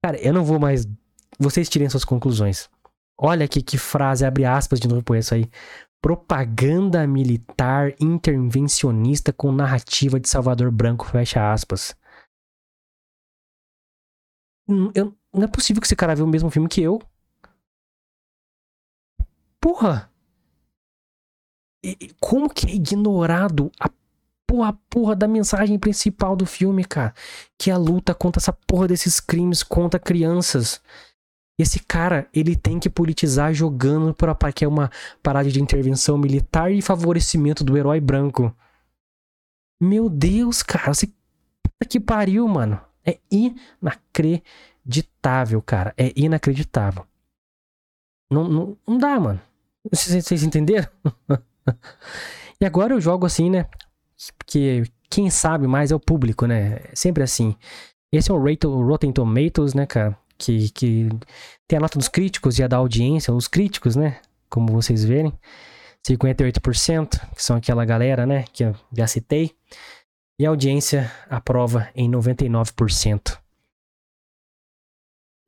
Cara, 0.04 0.16
eu 0.18 0.32
não 0.32 0.44
vou 0.44 0.60
mais. 0.60 0.86
Vocês 1.36 1.68
tirem 1.68 1.90
suas 1.90 2.04
conclusões. 2.04 2.70
Olha 3.18 3.44
aqui 3.44 3.60
que 3.60 3.76
frase, 3.76 4.24
abre 4.24 4.44
aspas 4.44 4.78
de 4.78 4.86
novo 4.86 5.02
por 5.02 5.16
isso 5.16 5.34
aí. 5.34 5.50
Propaganda 6.00 7.06
militar 7.06 7.92
intervencionista 8.00 9.32
com 9.32 9.50
narrativa 9.50 10.20
de 10.20 10.28
Salvador 10.28 10.70
Branco, 10.70 11.06
fecha 11.06 11.52
aspas. 11.52 11.94
Hum, 14.68 14.92
eu, 14.94 15.14
não 15.34 15.42
é 15.44 15.48
possível 15.48 15.80
que 15.80 15.86
esse 15.86 15.96
cara 15.96 16.14
viu 16.14 16.24
o 16.24 16.28
mesmo 16.28 16.50
filme 16.50 16.68
que 16.68 16.80
eu. 16.80 17.02
Porra! 19.60 20.09
Como 22.20 22.50
que 22.50 22.66
é 22.66 22.74
ignorado 22.74 23.70
a 23.80 23.88
porra, 24.46 24.78
porra 24.90 25.14
da 25.14 25.28
mensagem 25.28 25.78
principal 25.78 26.34
do 26.34 26.44
filme, 26.44 26.84
cara? 26.84 27.14
Que 27.56 27.70
é 27.70 27.74
a 27.74 27.78
luta 27.78 28.12
contra 28.14 28.40
essa 28.40 28.52
porra 28.52 28.88
desses 28.88 29.20
crimes 29.20 29.62
contra 29.62 30.00
crianças. 30.00 30.80
Esse 31.58 31.80
cara, 31.80 32.28
ele 32.32 32.56
tem 32.56 32.80
que 32.80 32.90
politizar 32.90 33.52
jogando 33.52 34.14
para 34.14 34.52
que 34.52 34.64
é 34.64 34.68
uma 34.68 34.90
parada 35.22 35.50
de 35.50 35.60
intervenção 35.60 36.16
militar 36.16 36.72
e 36.72 36.82
favorecimento 36.82 37.62
do 37.62 37.76
herói 37.76 38.00
branco. 38.00 38.54
Meu 39.80 40.08
Deus, 40.08 40.62
cara, 40.62 40.92
você 40.92 41.08
que 41.88 42.00
pariu, 42.00 42.48
mano. 42.48 42.80
É 43.04 43.18
inacreditável, 43.30 45.62
cara. 45.62 45.94
É 45.96 46.12
inacreditável. 46.14 47.06
Não, 48.30 48.46
não, 48.48 48.76
não 48.86 48.98
dá, 48.98 49.18
mano. 49.18 49.40
Vocês, 49.90 50.22
vocês 50.24 50.42
entenderam? 50.42 50.88
e 52.60 52.64
agora 52.64 52.94
eu 52.94 53.00
jogo 53.00 53.26
assim, 53.26 53.50
né? 53.50 53.66
Porque 54.38 54.84
quem 55.08 55.28
sabe 55.30 55.66
mais 55.66 55.90
é 55.90 55.94
o 55.94 56.00
público, 56.00 56.46
né? 56.46 56.80
Sempre 56.94 57.22
assim. 57.22 57.56
Esse 58.12 58.30
é 58.30 58.34
o 58.34 58.86
Rotten 58.86 59.12
Tomatoes, 59.12 59.74
né, 59.74 59.86
cara? 59.86 60.16
Que, 60.38 60.70
que 60.70 61.08
tem 61.68 61.76
a 61.76 61.80
nota 61.80 61.98
dos 61.98 62.08
críticos 62.08 62.58
e 62.58 62.62
a 62.62 62.68
da 62.68 62.76
audiência. 62.76 63.32
Os 63.32 63.48
críticos, 63.48 63.96
né? 63.96 64.20
Como 64.48 64.72
vocês 64.72 65.04
verem. 65.04 65.32
58%, 66.06 67.34
que 67.34 67.42
são 67.42 67.56
aquela 67.56 67.84
galera, 67.84 68.26
né? 68.26 68.44
Que 68.52 68.64
eu 68.64 68.76
já 68.96 69.06
citei. 69.06 69.52
E 70.38 70.46
a 70.46 70.48
audiência 70.48 71.10
aprova 71.28 71.88
em 71.94 72.10
99%. 72.10 73.39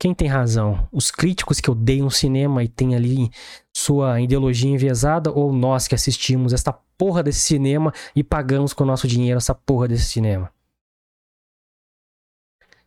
Quem 0.03 0.13
tem 0.13 0.27
razão? 0.27 0.89
Os 0.91 1.13
críticos 1.13 1.61
que 1.61 1.71
odeiam 1.71 2.09
o 2.09 2.11
cinema 2.11 2.65
e 2.65 2.67
tem 2.67 2.97
ali 2.97 3.31
sua 3.73 4.21
ideologia 4.21 4.69
enviesada 4.69 5.31
ou 5.31 5.53
nós 5.53 5.87
que 5.87 5.95
assistimos 5.95 6.53
esta 6.53 6.73
porra 6.73 7.23
desse 7.23 7.39
cinema 7.39 7.95
e 8.13 8.25
pagamos 8.25 8.73
com 8.73 8.83
o 8.83 8.87
nosso 8.89 9.07
dinheiro 9.07 9.39
essa 9.39 9.55
porra 9.55 9.87
desse 9.87 10.07
cinema? 10.07 10.53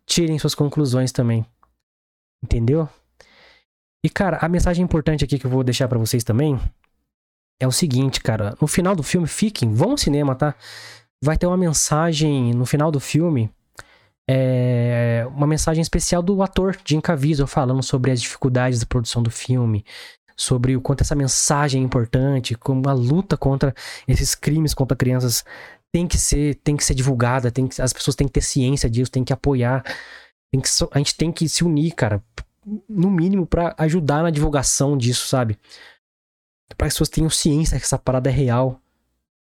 Tirem 0.05 0.37
suas 0.37 0.53
conclusões 0.53 1.13
também. 1.13 1.45
Entendeu? 2.43 2.89
E 4.03 4.09
cara, 4.09 4.39
a 4.41 4.49
mensagem 4.49 4.83
importante 4.83 5.23
aqui 5.23 5.39
que 5.39 5.45
eu 5.45 5.51
vou 5.51 5.63
deixar 5.63 5.87
para 5.87 5.97
vocês 5.97 6.21
também 6.21 6.59
é 7.61 7.65
o 7.65 7.71
seguinte, 7.71 8.19
cara, 8.19 8.57
no 8.59 8.67
final 8.67 8.93
do 8.93 9.03
filme 9.03 9.25
fiquem, 9.25 9.73
vão 9.73 9.91
ao 9.91 9.97
cinema, 9.97 10.35
tá? 10.35 10.53
vai 11.23 11.37
ter 11.37 11.47
uma 11.47 11.55
mensagem 11.55 12.53
no 12.53 12.65
final 12.65 12.91
do 12.91 12.99
filme. 12.99 13.49
É, 14.27 15.27
uma 15.35 15.45
mensagem 15.45 15.81
especial 15.81 16.23
do 16.23 16.41
ator 16.41 16.77
Jim 16.83 16.99
Caviezel 16.99 17.45
falando 17.45 17.83
sobre 17.83 18.11
as 18.11 18.21
dificuldades 18.21 18.79
da 18.79 18.85
produção 18.85 19.21
do 19.21 19.29
filme, 19.29 19.85
sobre 20.35 20.75
o 20.75 20.81
quanto 20.81 21.01
essa 21.01 21.15
mensagem 21.15 21.81
é 21.81 21.85
importante, 21.85 22.55
como 22.55 22.89
a 22.89 22.93
luta 22.93 23.37
contra 23.37 23.73
esses 24.07 24.33
crimes 24.33 24.73
contra 24.73 24.97
crianças 24.97 25.43
tem 25.91 26.07
que 26.07 26.17
ser, 26.17 26.55
tem 26.55 26.75
que 26.75 26.83
ser 26.83 26.95
divulgada, 26.95 27.51
tem 27.51 27.67
que, 27.67 27.81
as 27.81 27.93
pessoas 27.93 28.15
têm 28.15 28.27
que 28.27 28.33
ter 28.33 28.41
ciência 28.41 28.89
disso, 28.89 29.11
tem 29.11 29.23
que 29.23 29.31
apoiar, 29.31 29.83
tem 30.51 30.59
que, 30.59 30.69
a 30.91 30.97
gente 30.97 31.15
tem 31.15 31.31
que 31.31 31.47
se 31.47 31.63
unir, 31.63 31.93
cara, 31.93 32.21
no 32.89 33.09
mínimo 33.09 33.45
para 33.45 33.75
ajudar 33.77 34.23
na 34.23 34.29
divulgação 34.29 34.97
disso, 34.97 35.27
sabe? 35.27 35.57
Para 36.75 36.87
as 36.87 36.93
pessoas 36.93 37.09
tenham 37.09 37.29
ciência 37.29 37.77
que 37.77 37.85
essa 37.85 37.97
parada 37.97 38.29
é 38.29 38.33
real, 38.33 38.81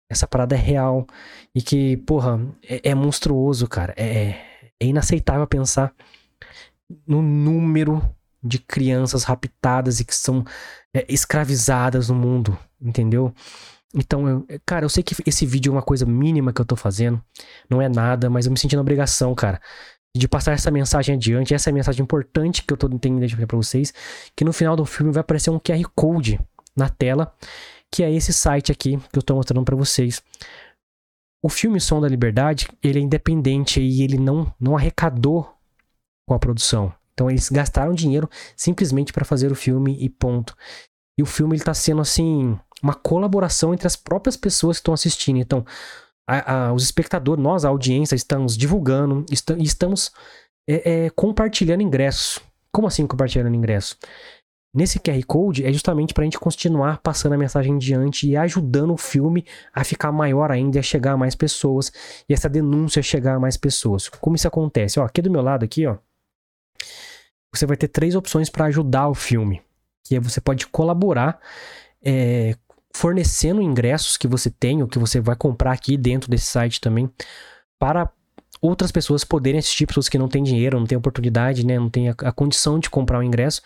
essa 0.09 0.27
parada 0.27 0.55
é 0.55 0.59
real. 0.59 1.07
E 1.55 1.61
que, 1.61 1.97
porra, 1.97 2.39
é, 2.61 2.89
é 2.91 2.95
monstruoso, 2.95 3.67
cara. 3.67 3.93
É, 3.97 4.52
é 4.83 4.87
inaceitável 4.87 5.47
pensar 5.47 5.93
no 7.07 7.21
número 7.21 8.01
de 8.43 8.59
crianças 8.59 9.23
raptadas 9.23 9.99
e 9.99 10.05
que 10.05 10.13
são 10.13 10.43
é, 10.93 11.05
escravizadas 11.07 12.09
no 12.09 12.15
mundo, 12.15 12.57
entendeu? 12.81 13.33
Então, 13.95 14.27
eu, 14.27 14.47
cara, 14.65 14.85
eu 14.85 14.89
sei 14.89 15.01
que 15.01 15.15
esse 15.25 15.45
vídeo 15.45 15.69
é 15.69 15.73
uma 15.73 15.81
coisa 15.81 16.05
mínima 16.05 16.51
que 16.51 16.59
eu 16.59 16.65
tô 16.65 16.75
fazendo, 16.75 17.23
não 17.69 17.81
é 17.81 17.87
nada, 17.87 18.29
mas 18.29 18.45
eu 18.45 18.51
me 18.51 18.59
senti 18.59 18.75
na 18.75 18.81
obrigação, 18.81 19.33
cara, 19.33 19.61
de 20.15 20.27
passar 20.27 20.51
essa 20.51 20.69
mensagem 20.69 21.15
adiante. 21.15 21.53
Essa 21.53 21.69
é 21.69 21.73
mensagem 21.73 22.03
importante 22.03 22.63
que 22.63 22.73
eu 22.73 22.77
tô 22.77 22.89
tentando 22.89 23.17
identificar 23.17 23.47
pra 23.47 23.57
vocês, 23.57 23.93
que 24.35 24.43
no 24.43 24.51
final 24.51 24.75
do 24.75 24.85
filme 24.85 25.11
vai 25.11 25.21
aparecer 25.21 25.49
um 25.49 25.59
QR 25.59 25.83
Code 25.95 26.39
na 26.75 26.89
tela 26.89 27.33
que 27.93 28.01
é 28.01 28.11
esse 28.11 28.33
site 28.33 28.71
aqui 28.71 28.97
que 29.11 29.19
eu 29.19 29.19
estou 29.19 29.35
mostrando 29.35 29.63
para 29.63 29.75
vocês. 29.75 30.23
O 31.43 31.49
filme 31.49 31.81
Som 31.81 31.99
da 31.99 32.07
Liberdade, 32.07 32.69
ele 32.81 32.99
é 32.99 33.01
independente 33.01 33.81
e 33.81 34.01
ele 34.01 34.17
não, 34.17 34.53
não 34.57 34.77
arrecadou 34.77 35.53
com 36.25 36.33
a 36.33 36.39
produção. 36.39 36.93
Então 37.13 37.29
eles 37.29 37.49
gastaram 37.49 37.93
dinheiro 37.93 38.29
simplesmente 38.55 39.11
para 39.11 39.25
fazer 39.25 39.51
o 39.51 39.55
filme 39.55 39.97
e 39.99 40.09
ponto. 40.09 40.55
E 41.19 41.21
o 41.21 41.25
filme 41.25 41.57
está 41.57 41.73
sendo 41.73 41.99
assim 41.99 42.57
uma 42.81 42.93
colaboração 42.93 43.73
entre 43.73 43.85
as 43.85 43.97
próprias 43.97 44.37
pessoas 44.37 44.77
que 44.77 44.81
estão 44.81 44.93
assistindo. 44.93 45.37
Então 45.37 45.65
a, 46.25 46.67
a, 46.67 46.73
os 46.73 46.83
espectadores, 46.83 47.43
nós, 47.43 47.65
a 47.65 47.69
audiência, 47.69 48.15
estamos 48.15 48.55
divulgando, 48.55 49.25
est 49.29 49.49
estamos 49.59 50.11
é, 50.65 51.05
é, 51.05 51.09
compartilhando 51.09 51.81
ingressos. 51.81 52.39
Como 52.71 52.87
assim 52.87 53.05
compartilhando 53.05 53.53
ingressos? 53.53 53.97
Nesse 54.73 54.99
QR 54.99 55.23
Code 55.27 55.63
é 55.63 55.71
justamente 55.71 56.15
para 56.15 56.23
a 56.23 56.25
gente 56.25 56.39
continuar 56.39 56.97
passando 56.97 57.33
a 57.33 57.37
mensagem 57.37 57.75
adiante 57.75 58.27
e 58.27 58.35
ajudando 58.35 58.91
o 58.93 58.97
filme 58.97 59.45
a 59.71 59.83
ficar 59.83 60.11
maior 60.11 60.51
ainda 60.51 60.79
a 60.79 60.81
chegar 60.81 61.11
a 61.11 61.17
mais 61.17 61.35
pessoas 61.35 61.91
e 62.27 62.33
essa 62.33 62.49
denúncia 62.49 63.03
chegar 63.03 63.35
a 63.35 63.39
mais 63.39 63.55
pessoas. 63.55 64.09
Como 64.09 64.35
isso 64.35 64.47
acontece? 64.47 64.99
Ó, 64.99 65.05
aqui 65.05 65.21
do 65.21 65.29
meu 65.29 65.43
lado 65.43 65.63
aqui, 65.63 65.85
ó, 65.85 65.97
você 67.53 67.67
vai 67.67 67.77
ter 67.77 67.87
três 67.87 68.15
opções 68.15 68.49
para 68.49 68.65
ajudar 68.65 69.07
o 69.09 69.13
filme, 69.13 69.61
que 70.03 70.15
é 70.15 70.19
você 70.19 70.41
pode 70.41 70.65
colaborar 70.65 71.39
é, 72.03 72.55
fornecendo 72.95 73.61
ingressos 73.61 74.17
que 74.17 74.27
você 74.27 74.49
tem 74.49 74.81
ou 74.81 74.87
que 74.87 74.97
você 74.97 75.19
vai 75.19 75.35
comprar 75.35 75.71
aqui 75.71 75.95
dentro 75.97 76.31
desse 76.31 76.47
site 76.47 76.81
também 76.81 77.11
para 77.77 78.11
outras 78.63 78.93
pessoas 78.93 79.25
poderem 79.25 79.59
assistir, 79.59 79.85
pessoas 79.85 80.07
que 80.07 80.17
não 80.17 80.29
têm 80.29 80.41
dinheiro, 80.41 80.79
não 80.79 80.87
têm 80.87 80.97
oportunidade, 80.97 81.65
né, 81.65 81.77
não 81.77 81.89
têm 81.89 82.07
a, 82.07 82.15
a 82.23 82.31
condição 82.31 82.79
de 82.79 82.89
comprar 82.89 83.17
o 83.17 83.21
um 83.21 83.23
ingresso, 83.23 83.61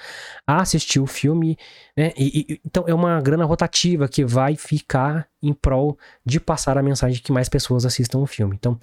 a 0.46 0.60
assistir 0.60 1.00
o 1.00 1.06
filme, 1.06 1.56
né, 1.96 2.12
e, 2.18 2.54
e, 2.54 2.62
então 2.66 2.84
é 2.88 2.94
uma 2.96 3.22
grana 3.22 3.46
rotativa 3.46 4.08
que 4.08 4.26
vai 4.26 4.56
ficar 4.56 5.30
em 5.40 5.54
prol 5.54 6.00
de 6.26 6.40
passar 6.40 6.80
a 6.80 6.84
mensagem 6.84 7.22
que 7.22 7.32
mais 7.32 7.48
pessoas 7.48 7.86
assistam 7.86 8.18
o 8.18 8.26
filme. 8.26 8.56
Então, 8.58 8.76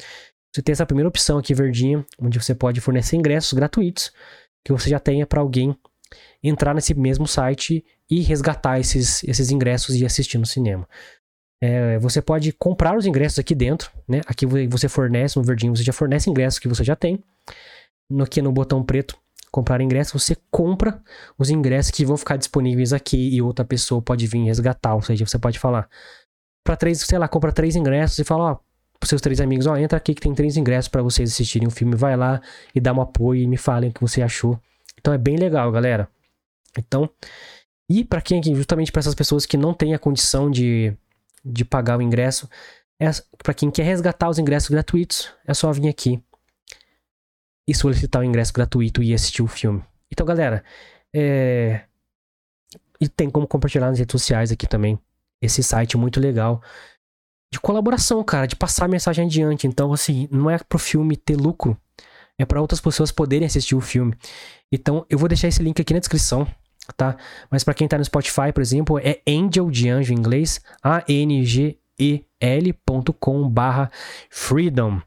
você 0.54 0.62
tem 0.62 0.72
essa 0.72 0.86
primeira 0.86 1.08
opção 1.08 1.36
aqui 1.36 1.52
verdinha, 1.52 2.06
onde 2.16 2.40
você 2.40 2.54
pode 2.54 2.80
fornecer 2.80 3.16
ingressos 3.16 3.52
gratuitos 3.52 4.12
que 4.64 4.72
você 4.72 4.88
já 4.88 5.00
tenha 5.00 5.26
para 5.26 5.40
alguém 5.40 5.76
entrar 6.40 6.74
nesse 6.74 6.94
mesmo 6.94 7.26
site 7.26 7.84
e 8.08 8.20
resgatar 8.20 8.78
esses, 8.78 9.24
esses 9.24 9.50
ingressos 9.50 9.96
e 9.96 10.06
assistir 10.06 10.38
no 10.38 10.46
cinema. 10.46 10.88
É, 11.62 11.98
você 11.98 12.20
pode 12.20 12.52
comprar 12.52 12.96
os 12.96 13.06
ingressos 13.06 13.38
aqui 13.38 13.54
dentro, 13.54 13.90
né? 14.08 14.20
Aqui 14.26 14.44
você 14.46 14.88
fornece, 14.88 15.38
no 15.38 15.44
verdinho 15.44 15.74
você 15.74 15.82
já 15.82 15.92
fornece 15.92 16.28
ingressos 16.28 16.58
que 16.58 16.68
você 16.68 16.84
já 16.84 16.94
tem. 16.94 17.22
No, 18.10 18.24
aqui 18.24 18.42
no 18.42 18.52
botão 18.52 18.82
preto, 18.82 19.16
comprar 19.50 19.80
ingresso, 19.80 20.18
você 20.18 20.36
compra 20.50 21.00
os 21.38 21.48
ingressos 21.48 21.90
que 21.90 22.04
vão 22.04 22.16
ficar 22.16 22.36
disponíveis 22.36 22.92
aqui 22.92 23.34
e 23.34 23.40
outra 23.40 23.64
pessoa 23.64 24.02
pode 24.02 24.26
vir 24.26 24.44
resgatar. 24.44 24.94
Ou 24.94 25.02
seja, 25.02 25.24
você 25.24 25.38
pode 25.38 25.58
falar 25.58 25.88
para 26.64 26.76
três, 26.76 27.00
sei 27.00 27.18
lá, 27.18 27.28
compra 27.28 27.52
três 27.52 27.76
ingressos 27.76 28.18
e 28.18 28.24
fala, 28.24 28.52
ó, 28.52 28.58
pros 28.98 29.08
seus 29.08 29.20
três 29.20 29.40
amigos, 29.40 29.66
ó, 29.66 29.76
entra 29.76 29.96
aqui 29.96 30.14
que 30.14 30.20
tem 30.20 30.34
três 30.34 30.56
ingressos 30.56 30.88
para 30.88 31.02
vocês 31.02 31.30
assistirem 31.30 31.68
o 31.68 31.70
filme, 31.70 31.94
vai 31.94 32.16
lá 32.16 32.40
e 32.74 32.80
dá 32.80 32.92
um 32.92 33.00
apoio 33.00 33.42
e 33.42 33.46
me 33.46 33.56
falem 33.56 33.90
o 33.90 33.92
que 33.92 34.00
você 34.00 34.22
achou. 34.22 34.58
Então 34.98 35.12
é 35.12 35.18
bem 35.18 35.36
legal, 35.36 35.70
galera. 35.70 36.08
Então, 36.76 37.08
e 37.88 38.04
para 38.04 38.20
quem 38.20 38.42
justamente 38.42 38.90
para 38.90 39.00
essas 39.00 39.14
pessoas 39.14 39.46
que 39.46 39.56
não 39.56 39.74
têm 39.74 39.94
a 39.94 39.98
condição 39.98 40.50
de, 40.50 40.96
de 41.44 41.64
pagar 41.64 41.98
o 41.98 42.02
ingresso, 42.02 42.48
é, 43.00 43.10
para 43.42 43.54
quem 43.54 43.70
quer 43.70 43.82
resgatar 43.82 44.28
os 44.28 44.38
ingressos 44.38 44.70
gratuitos, 44.70 45.30
é 45.46 45.52
só 45.52 45.70
vir 45.72 45.88
aqui 45.88 46.22
e 47.66 47.74
solicitar 47.74 48.22
o 48.22 48.24
ingresso 48.24 48.52
gratuito 48.52 49.02
e 49.02 49.14
assistir 49.14 49.42
o 49.42 49.46
filme. 49.46 49.82
Então, 50.10 50.24
galera, 50.24 50.62
é... 51.14 51.82
e 53.00 53.08
tem 53.08 53.30
como 53.30 53.46
compartilhar 53.46 53.88
nas 53.88 53.98
redes 53.98 54.12
sociais 54.12 54.52
aqui 54.52 54.66
também 54.66 54.98
esse 55.40 55.62
site 55.62 55.96
muito 55.96 56.20
legal 56.20 56.62
de 57.52 57.60
colaboração, 57.60 58.22
cara, 58.24 58.46
de 58.46 58.56
passar 58.56 58.86
a 58.86 58.88
mensagem 58.88 59.26
adiante. 59.26 59.66
Então, 59.66 59.92
assim, 59.92 60.28
não 60.30 60.50
é 60.50 60.58
pro 60.58 60.78
filme 60.78 61.16
ter 61.16 61.36
lucro, 61.36 61.76
é 62.38 62.44
para 62.44 62.60
outras 62.60 62.80
pessoas 62.80 63.12
poderem 63.12 63.46
assistir 63.46 63.74
o 63.74 63.80
filme. 63.80 64.14
Então, 64.72 65.06
eu 65.08 65.18
vou 65.18 65.28
deixar 65.28 65.48
esse 65.48 65.62
link 65.62 65.80
aqui 65.80 65.94
na 65.94 66.00
descrição, 66.00 66.46
tá? 66.96 67.16
Mas 67.50 67.64
para 67.64 67.74
quem 67.74 67.88
tá 67.88 67.98
no 67.98 68.04
Spotify, 68.04 68.52
por 68.52 68.60
exemplo, 68.60 68.98
é 68.98 69.20
Angel 69.28 69.70
de 69.70 69.88
anjo 69.88 70.12
em 70.12 70.16
inglês, 70.16 70.60
A 70.82 71.04
N 71.08 71.44
G 71.44 71.78
E 71.98 72.24
L.com/barra 72.40 73.90
freedom. 74.30 75.00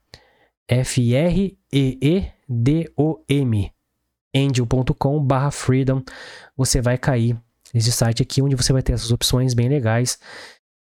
F 0.68 1.16
R 1.16 1.58
E 1.72 1.98
E 2.02 2.32
D 2.48 2.92
O 2.98 3.20
M. 3.30 3.72
angel.com/barra 4.36 5.52
freedom. 5.52 6.04
Você 6.56 6.82
vai 6.82 6.98
cair 6.98 7.38
nesse 7.74 7.92
site 7.92 8.22
aqui 8.22 8.42
onde 8.42 8.56
você 8.56 8.74
vai 8.74 8.82
ter 8.82 8.94
essas 8.94 9.12
opções 9.12 9.54
bem 9.54 9.70
legais 9.70 10.20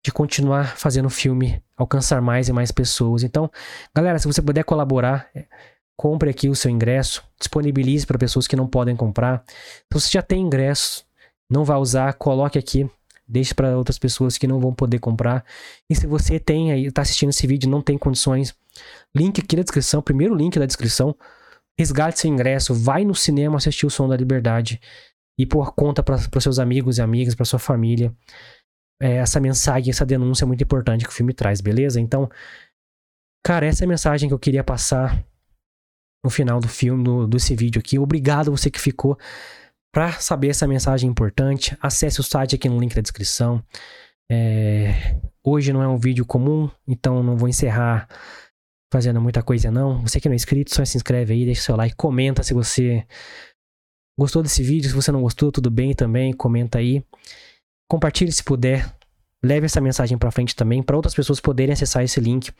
de 0.03 0.11
continuar 0.11 0.77
fazendo 0.77 1.09
filme 1.09 1.61
alcançar 1.77 2.21
mais 2.21 2.47
e 2.47 2.53
mais 2.53 2.71
pessoas. 2.71 3.23
Então, 3.23 3.49
galera, 3.95 4.19
se 4.19 4.27
você 4.27 4.41
puder 4.41 4.63
colaborar, 4.63 5.29
compre 6.01 6.31
aqui 6.31 6.49
o 6.49 6.55
seu 6.55 6.71
ingresso, 6.71 7.23
disponibilize 7.37 8.07
para 8.07 8.17
pessoas 8.17 8.47
que 8.47 8.55
não 8.55 8.65
podem 8.65 8.95
comprar. 8.95 9.43
Se 9.45 9.85
você 9.91 10.09
já 10.09 10.23
tem 10.23 10.41
ingresso, 10.41 11.05
não 11.47 11.63
vai 11.63 11.77
usar, 11.77 12.11
coloque 12.15 12.57
aqui, 12.57 12.89
deixe 13.27 13.53
para 13.53 13.77
outras 13.77 13.99
pessoas 13.99 14.35
que 14.35 14.47
não 14.47 14.59
vão 14.59 14.73
poder 14.73 14.97
comprar. 14.97 15.45
E 15.87 15.95
se 15.95 16.07
você 16.07 16.39
tem 16.39 16.71
aí, 16.71 16.87
está 16.87 17.03
assistindo 17.03 17.29
esse 17.29 17.45
vídeo, 17.45 17.69
não 17.69 17.83
tem 17.83 17.99
condições, 17.99 18.55
link 19.15 19.39
aqui 19.39 19.55
na 19.55 19.61
descrição, 19.61 20.01
primeiro 20.01 20.33
link 20.33 20.57
da 20.57 20.65
descrição, 20.65 21.15
resgate 21.77 22.19
seu 22.19 22.31
ingresso, 22.31 22.73
vai 22.73 23.05
no 23.05 23.13
cinema 23.13 23.57
assistir 23.57 23.85
o 23.85 23.91
Som 23.91 24.09
da 24.09 24.17
Liberdade 24.17 24.81
e 25.37 25.45
por 25.45 25.75
conta 25.75 26.01
para 26.01 26.17
seus 26.41 26.57
amigos 26.57 26.97
e 26.97 27.01
amigas, 27.03 27.35
para 27.35 27.45
sua 27.45 27.59
família 27.59 28.11
é, 28.99 29.17
essa 29.17 29.39
mensagem, 29.39 29.91
essa 29.91 30.05
denúncia 30.05 30.47
muito 30.47 30.63
importante 30.63 31.05
que 31.05 31.11
o 31.11 31.13
filme 31.13 31.31
traz, 31.31 31.61
beleza? 31.61 32.01
Então, 32.01 32.27
cara, 33.45 33.67
essa 33.67 33.83
é 33.83 33.85
a 33.85 33.87
mensagem 33.87 34.27
que 34.27 34.33
eu 34.33 34.39
queria 34.39 34.63
passar 34.63 35.23
no 36.23 36.29
final 36.29 36.59
do 36.59 36.67
filme, 36.67 37.03
do, 37.03 37.27
desse 37.27 37.55
vídeo 37.55 37.79
aqui. 37.79 37.97
Obrigado 37.97 38.51
você 38.51 38.69
que 38.69 38.79
ficou. 38.79 39.17
Para 39.91 40.13
saber 40.13 40.49
essa 40.49 40.67
mensagem 40.67 41.09
importante, 41.09 41.77
acesse 41.81 42.19
o 42.19 42.23
site 42.23 42.55
aqui 42.55 42.69
no 42.69 42.79
link 42.79 42.95
da 42.95 43.01
descrição. 43.01 43.63
É, 44.31 45.19
hoje 45.43 45.73
não 45.73 45.83
é 45.83 45.87
um 45.87 45.97
vídeo 45.97 46.25
comum, 46.25 46.69
então 46.87 47.21
não 47.21 47.35
vou 47.35 47.49
encerrar 47.49 48.07
fazendo 48.91 49.19
muita 49.19 49.43
coisa 49.43 49.69
não. 49.69 50.01
Você 50.01 50.19
que 50.19 50.29
não 50.29 50.33
é 50.33 50.35
inscrito, 50.35 50.73
só 50.73 50.85
se 50.85 50.95
inscreve 50.95 51.33
aí, 51.33 51.45
deixa 51.45 51.63
seu 51.63 51.75
like, 51.75 51.95
comenta 51.95 52.43
se 52.43 52.53
você 52.53 53.05
gostou 54.17 54.43
desse 54.43 54.63
vídeo, 54.63 54.89
se 54.89 54.95
você 54.95 55.11
não 55.11 55.21
gostou, 55.21 55.51
tudo 55.51 55.69
bem 55.69 55.93
também, 55.93 56.31
comenta 56.31 56.77
aí. 56.79 57.03
Compartilhe 57.89 58.31
se 58.31 58.43
puder. 58.43 58.89
Leve 59.43 59.65
essa 59.65 59.81
mensagem 59.81 60.17
para 60.17 60.29
frente 60.29 60.55
também, 60.55 60.83
para 60.83 60.95
outras 60.95 61.15
pessoas 61.15 61.39
poderem 61.39 61.73
acessar 61.73 62.03
esse 62.03 62.19
link, 62.19 62.51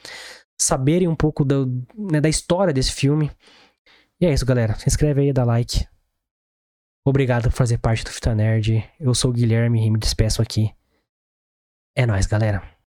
saberem 0.61 1.07
um 1.07 1.15
pouco 1.15 1.43
do, 1.43 1.65
né, 1.97 2.21
da 2.21 2.29
história 2.29 2.73
desse 2.73 2.91
filme. 2.91 3.31
E 4.19 4.25
é 4.25 4.33
isso, 4.33 4.45
galera. 4.45 4.75
Se 4.75 4.87
inscreve 4.87 5.21
aí, 5.21 5.33
dá 5.33 5.43
like. 5.43 5.87
Obrigado 7.03 7.43
por 7.43 7.53
fazer 7.53 7.79
parte 7.79 8.03
do 8.03 8.11
Fita 8.11 8.35
Nerd. 8.35 8.87
Eu 8.99 9.15
sou 9.15 9.31
o 9.31 9.33
Guilherme 9.33 9.83
e 9.83 9.89
me 9.89 9.97
despeço 9.97 10.41
aqui. 10.41 10.71
É 11.95 12.05
nóis, 12.05 12.27
galera. 12.27 12.71